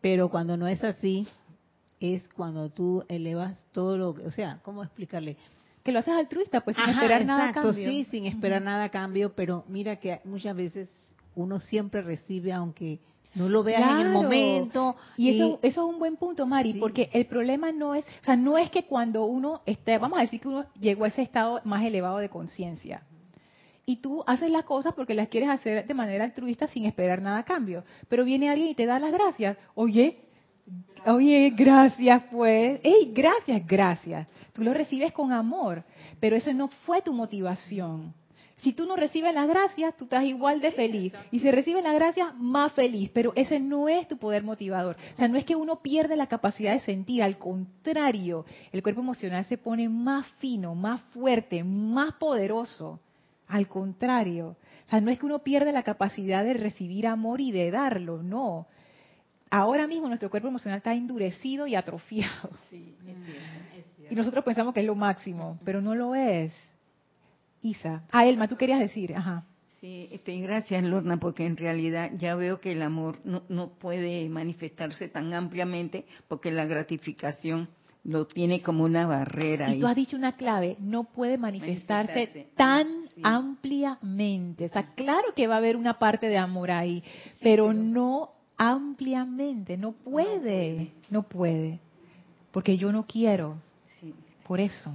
[0.00, 1.28] Pero cuando no es así,
[2.00, 5.36] es cuando tú elevas todo lo que, o sea, ¿cómo explicarle?
[5.82, 7.72] Que lo haces altruista, pues sin esperar nada a cambio.
[7.72, 10.88] Sí, sin esperar nada a cambio, pero mira que muchas veces
[11.34, 13.00] uno siempre recibe, aunque
[13.34, 14.96] no lo veas en el momento.
[15.16, 18.36] Y, eso, eso es un buen punto, Mari, porque el problema no es, o sea,
[18.36, 21.60] no es que cuando uno esté, vamos a decir que uno llegó a ese estado
[21.64, 23.02] más elevado de conciencia.
[23.86, 27.38] Y tú haces las cosas porque las quieres hacer de manera altruista sin esperar nada
[27.38, 27.84] a cambio.
[28.08, 29.56] Pero viene alguien y te da las gracias.
[29.74, 30.18] Oye,
[31.06, 32.80] oye, gracias pues.
[32.82, 34.28] Hey, gracias, gracias.
[34.52, 35.84] Tú lo recibes con amor,
[36.20, 38.12] pero eso no fue tu motivación.
[38.58, 41.12] Si tú no recibes las gracias, tú estás igual de feliz.
[41.30, 43.10] Y si recibes las gracias, más feliz.
[43.14, 44.96] Pero ese no es tu poder motivador.
[45.14, 47.22] O sea, no es que uno pierde la capacidad de sentir.
[47.22, 53.00] Al contrario, el cuerpo emocional se pone más fino, más fuerte, más poderoso.
[53.46, 54.56] Al contrario.
[54.86, 58.22] O sea, no es que uno pierde la capacidad de recibir amor y de darlo.
[58.22, 58.66] No.
[59.50, 62.50] Ahora mismo nuestro cuerpo emocional está endurecido y atrofiado.
[64.10, 66.52] Y nosotros pensamos que es lo máximo, pero no lo es.
[67.62, 68.04] Isa.
[68.10, 69.44] Ah, Elma, tú querías decir, ajá.
[69.80, 74.28] Sí, este, gracias Lorna, porque en realidad ya veo que el amor no, no puede
[74.28, 77.68] manifestarse tan ampliamente porque la gratificación
[78.02, 79.72] lo tiene como una barrera.
[79.72, 82.88] Y tú has dicho una clave, no puede manifestarse, tan
[83.22, 84.64] ampliamente.
[84.64, 87.02] O sea, claro que va a haber una parte de amor ahí,
[87.40, 91.78] pero, no ampliamente, no puede, no puede,
[92.50, 93.56] porque yo no quiero.
[94.44, 94.92] Por eso,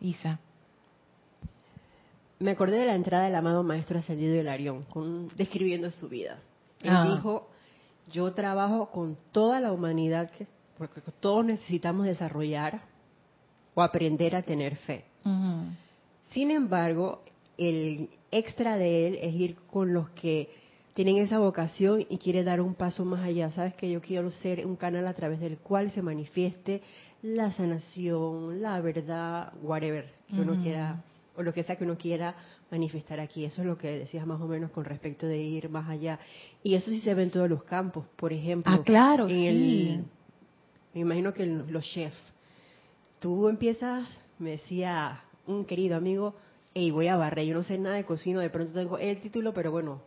[0.00, 0.38] Isa
[2.38, 6.38] me acordé de la entrada del amado Maestro Ascendido Hilarión, con, describiendo su vida.
[6.82, 7.14] Él ah.
[7.14, 7.48] dijo,
[8.12, 12.82] yo trabajo con toda la humanidad, que, porque todos necesitamos desarrollar
[13.74, 15.04] o aprender a tener fe.
[16.32, 17.22] Sin embargo,
[17.56, 20.50] el extra de él es ir con los que
[20.94, 23.50] tienen esa vocación y quiere dar un paso más allá.
[23.52, 26.82] Sabes que yo quiero ser un canal a través del cual se manifieste
[27.22, 31.02] la sanación, la verdad, whatever que uno quiera
[31.36, 32.34] o lo que sea que uno quiera
[32.70, 33.44] manifestar aquí.
[33.44, 36.18] Eso es lo que decías más o menos con respecto de ir más allá.
[36.62, 38.06] Y eso sí se ve en todos los campos.
[38.16, 40.00] Por ejemplo, ah, claro, sí.
[40.92, 42.16] me imagino que los chefs.
[43.20, 44.06] Tú empiezas,
[44.38, 46.34] me decía un querido amigo,
[46.74, 49.54] hey, voy a barrer, yo no sé nada de cocina, de pronto tengo el título,
[49.54, 50.02] pero bueno,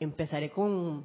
[0.00, 1.04] empezaré con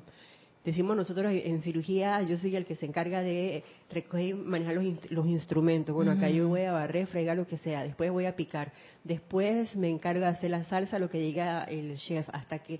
[0.63, 4.75] decimos nosotros en cirugía, yo soy el que se encarga de recoger y manejar
[5.09, 5.93] los, instrumentos.
[5.93, 8.71] Bueno, acá yo voy a barrer, fregar lo que sea, después voy a picar,
[9.03, 12.79] después me encargo de hacer la salsa, lo que diga el chef, hasta que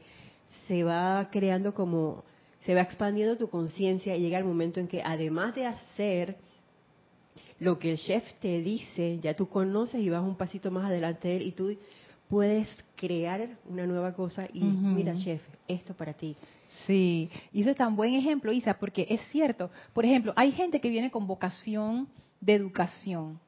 [0.68, 2.24] se va creando como,
[2.66, 6.38] se va expandiendo tu conciencia y llega el momento en que además de hacer
[7.60, 11.28] lo que el chef te dice, ya tú conoces y vas un pasito más adelante
[11.28, 11.78] de él y tú
[12.30, 16.36] puedes crear una nueva cosa y mira chef, esto para ti
[16.86, 19.72] Sí, y eso es tan buen ejemplo, Isa, porque es cierto.
[19.94, 22.08] Por ejemplo, hay gente que viene con vocación
[22.42, 23.40] de educación,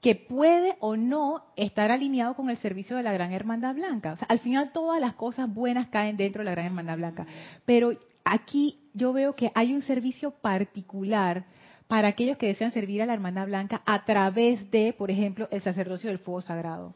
[0.00, 4.12] que puede o no estar alineado con el servicio de la Gran Hermandad Blanca.
[4.12, 7.26] O sea, al final todas las cosas buenas caen dentro de la Gran Hermandad Blanca.
[7.64, 7.92] Pero
[8.24, 11.44] aquí yo veo que hay un servicio particular
[11.88, 15.62] para aquellos que desean servir a la Hermandad Blanca a través de, por ejemplo, el
[15.62, 16.94] sacerdocio del fuego sagrado.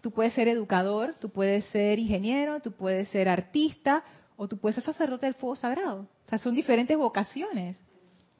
[0.00, 4.04] Tú puedes ser educador, tú puedes ser ingeniero, tú puedes ser artista,
[4.36, 6.00] o tú puedes ser sacerdote del fuego sagrado.
[6.24, 7.76] O sea, son diferentes vocaciones.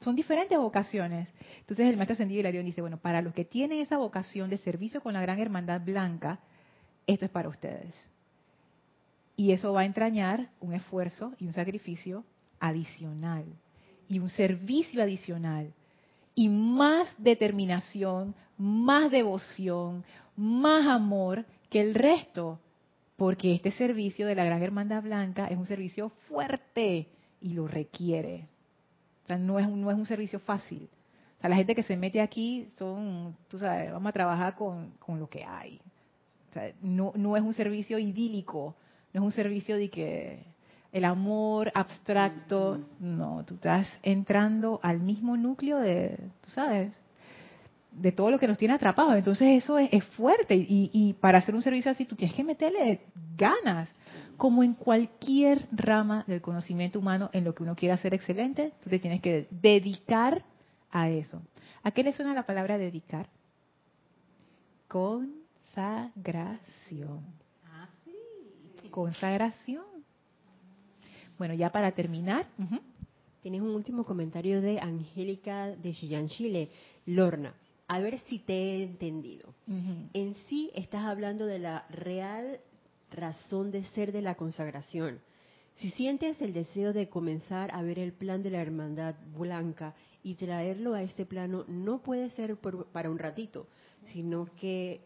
[0.01, 1.27] Son diferentes vocaciones.
[1.59, 5.01] Entonces el maestro ascendido Hilarión dice, bueno, para los que tienen esa vocación de servicio
[5.01, 6.39] con la gran hermandad blanca,
[7.07, 7.95] esto es para ustedes.
[9.35, 12.23] Y eso va a entrañar un esfuerzo y un sacrificio
[12.59, 13.45] adicional.
[14.07, 15.73] Y un servicio adicional.
[16.35, 20.03] Y más determinación, más devoción,
[20.35, 22.59] más amor que el resto
[23.17, 27.07] porque este servicio de la Gran Hermandad Blanca es un servicio fuerte
[27.41, 28.47] y lo requiere.
[29.23, 30.87] O sea, no es, no es un servicio fácil.
[31.37, 34.91] O sea, la gente que se mete aquí son, tú sabes, vamos a trabajar con,
[34.99, 35.81] con lo que hay.
[36.49, 38.75] O sea, no, no es un servicio idílico,
[39.13, 40.45] no es un servicio de que
[40.91, 46.91] el amor abstracto, no, tú estás entrando al mismo núcleo de, tú sabes,
[47.97, 49.15] de todo lo que nos tiene atrapados.
[49.15, 53.01] Entonces eso es, fuerte y, para hacer un servicio así tú tienes que meterle
[53.35, 53.89] ganas,
[54.37, 58.89] como en cualquier rama del conocimiento humano, en lo que uno quiera ser excelente, tú
[58.89, 60.43] te tienes que dedicar
[60.91, 61.41] a eso.
[61.83, 63.27] ¿A qué le suena la palabra dedicar?
[64.87, 67.25] consagración.
[68.91, 69.85] Consagración.
[71.37, 72.47] Bueno, ya para terminar.
[73.41, 76.69] Tienes un último comentario de Angélica de Chillán, Chile.
[77.05, 77.53] Lorna,
[77.87, 79.53] a ver si te he entendido.
[80.13, 82.59] En sí estás hablando de la real
[83.11, 85.19] razón de ser de la consagración.
[85.77, 90.35] Si sientes el deseo de comenzar a ver el plan de la hermandad blanca y
[90.35, 93.67] traerlo a este plano, no puede ser para un ratito,
[94.11, 95.01] sino que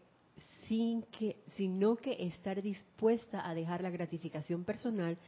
[0.66, 5.18] sin que sino que estar dispuesta a dejar la gratificación personal,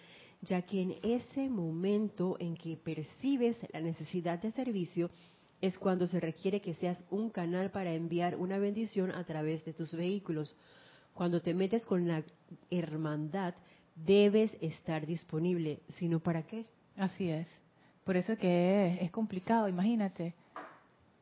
[0.40, 5.10] ya que en ese momento en que percibes la necesidad de servicio
[5.66, 9.72] es cuando se requiere que seas un canal para enviar una bendición a través de
[9.72, 10.54] tus vehículos.
[11.14, 12.22] Cuando te metes con la
[12.70, 13.54] hermandad,
[13.94, 16.66] debes estar disponible, sino para qué.
[16.98, 17.48] Así es.
[18.04, 20.34] Por eso es que es, complicado, imagínate.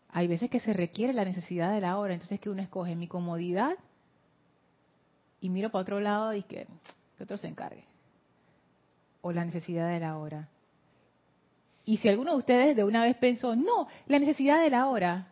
[0.09, 3.07] Hay veces que se requiere la necesidad de la hora, entonces que uno escoge mi
[3.07, 3.78] comodidad
[5.40, 6.66] y miro para otro lado y que,
[7.16, 7.84] que otro se encargue.
[9.20, 10.49] O la necesidad de la hora.
[11.84, 15.28] Y si alguno de ustedes de una vez pensó, no, la necesidad de la hora.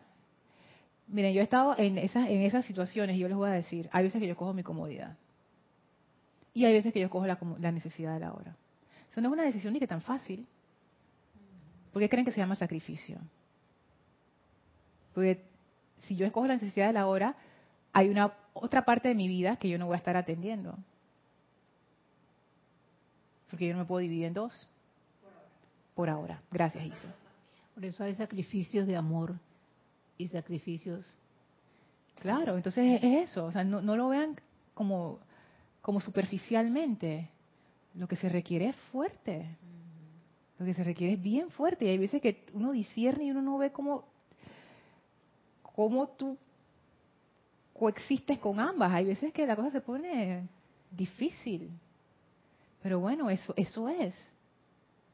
[1.07, 4.03] Miren, yo he estado en esas, en esas situaciones yo les voy a decir, hay
[4.03, 5.17] veces que yo cojo mi comodidad.
[6.53, 8.55] Y hay veces que yo cojo la, la necesidad de la hora.
[9.09, 10.47] Eso no es una decisión ni que tan fácil.
[11.91, 13.19] ¿Por qué creen que se llama sacrificio?
[15.13, 15.43] Porque
[16.03, 17.35] si yo escojo la necesidad de la hora,
[17.93, 20.77] hay una otra parte de mi vida que yo no voy a estar atendiendo.
[23.49, 24.67] Porque yo no me puedo dividir en dos.
[26.01, 26.41] Por ahora.
[26.49, 27.13] Gracias, Isa.
[27.75, 29.35] Por eso hay sacrificios de amor
[30.17, 31.05] y sacrificios.
[32.19, 33.45] Claro, entonces es eso.
[33.45, 34.35] O sea, no, no lo vean
[34.73, 35.19] como
[35.83, 37.29] como superficialmente.
[37.93, 39.45] Lo que se requiere es fuerte.
[40.57, 41.85] Lo que se requiere es bien fuerte.
[41.85, 44.03] Y hay veces que uno discierne y uno no ve cómo,
[45.61, 46.35] cómo tú
[47.73, 48.91] coexistes con ambas.
[48.91, 50.47] Hay veces que la cosa se pone
[50.89, 51.69] difícil.
[52.81, 54.15] Pero bueno, eso, eso es.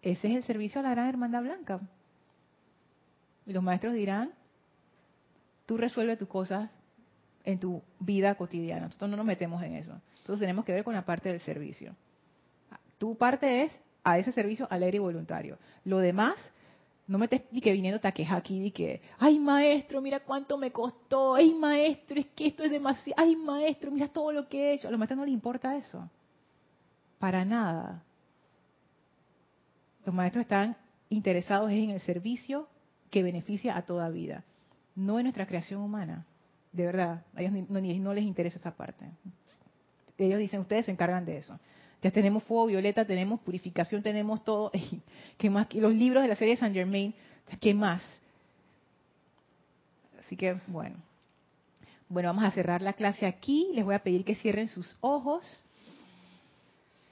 [0.02, 1.80] Ese es el servicio a la Gran Hermandad Blanca.
[3.46, 4.32] Y los maestros dirán,
[5.66, 6.70] tú resuelves tus cosas
[7.44, 8.88] en tu vida cotidiana.
[8.88, 9.94] Nosotros no nos metemos en eso.
[10.20, 11.96] Entonces tenemos que ver con la parte del servicio.
[12.98, 13.72] Tu parte es
[14.04, 15.58] a ese servicio alegre y voluntario.
[15.86, 16.36] Lo demás,
[17.08, 20.58] no me estés ni que viniendo a quejar aquí y que, ay maestro, mira cuánto
[20.58, 24.58] me costó, ay maestro, es que esto es demasiado, ay maestro, mira todo lo que
[24.58, 24.90] he hecho.
[24.90, 26.10] A los maestros no les importa eso.
[27.18, 28.04] Para nada.
[30.08, 30.78] Los maestros están
[31.10, 32.70] interesados en el servicio
[33.12, 34.46] que beneficia a toda vida,
[34.96, 36.26] no en nuestra creación humana.
[36.72, 39.06] De verdad, a ellos no les interesa esa parte
[40.18, 41.60] ellos dicen, ustedes se encargan de eso.
[42.02, 44.72] Ya tenemos fuego violeta, tenemos purificación, tenemos todo.
[45.38, 45.74] ¿Qué más?
[45.74, 47.14] Los libros de la serie de Saint Germain,
[47.60, 48.02] ¿qué más?
[50.22, 50.96] Así que, bueno.
[52.08, 53.68] Bueno, vamos a cerrar la clase aquí.
[53.74, 55.66] Les voy a pedir que cierren sus ojos.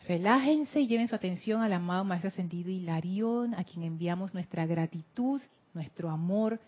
[0.08, 5.42] Relájense y lleven su atención al amado Maestro Ascendido Hilarión, a quien enviamos nuestra gratitud,
[5.74, 6.60] nuestro amor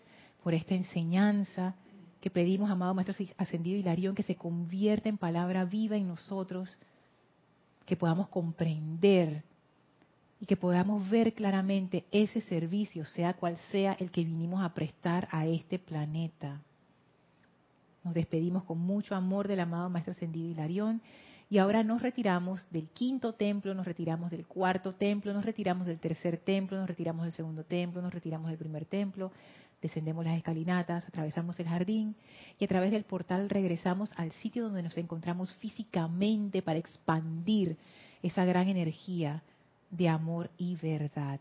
[0.42, 1.76] por esta enseñanza
[2.20, 6.76] que pedimos, amado Maestro Ascendido Hilarión, que se convierta en palabra viva en nosotros,
[7.86, 9.44] que podamos comprender
[10.40, 15.28] y que podamos ver claramente ese servicio, sea cual sea el que vinimos a prestar
[15.30, 16.60] a este planeta.
[18.02, 21.00] Nos despedimos con mucho amor del amado Maestro Ascendido Hilarión
[21.50, 25.98] y ahora nos retiramos del quinto templo, nos retiramos del cuarto templo, nos retiramos del
[25.98, 29.32] tercer templo, nos retiramos del segundo templo, nos retiramos del primer templo,
[29.80, 32.16] descendemos las escalinatas, atravesamos el jardín
[32.58, 37.78] y a través del portal regresamos al sitio donde nos encontramos físicamente para expandir
[38.22, 39.42] esa gran energía
[39.90, 41.40] de amor y verdad.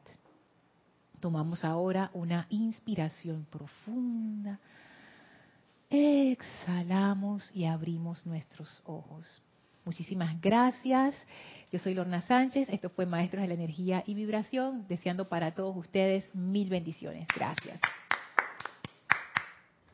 [1.19, 4.59] Tomamos ahora una inspiración profunda,
[5.89, 9.41] exhalamos y abrimos nuestros ojos.
[9.87, 11.15] Muchísimas gracias.
[11.71, 12.67] Yo soy Lorna Sánchez.
[12.67, 14.85] Esto fue Maestros de la Energía y Vibración.
[14.89, 17.25] Deseando para todos ustedes mil bendiciones.
[17.33, 17.79] Gracias.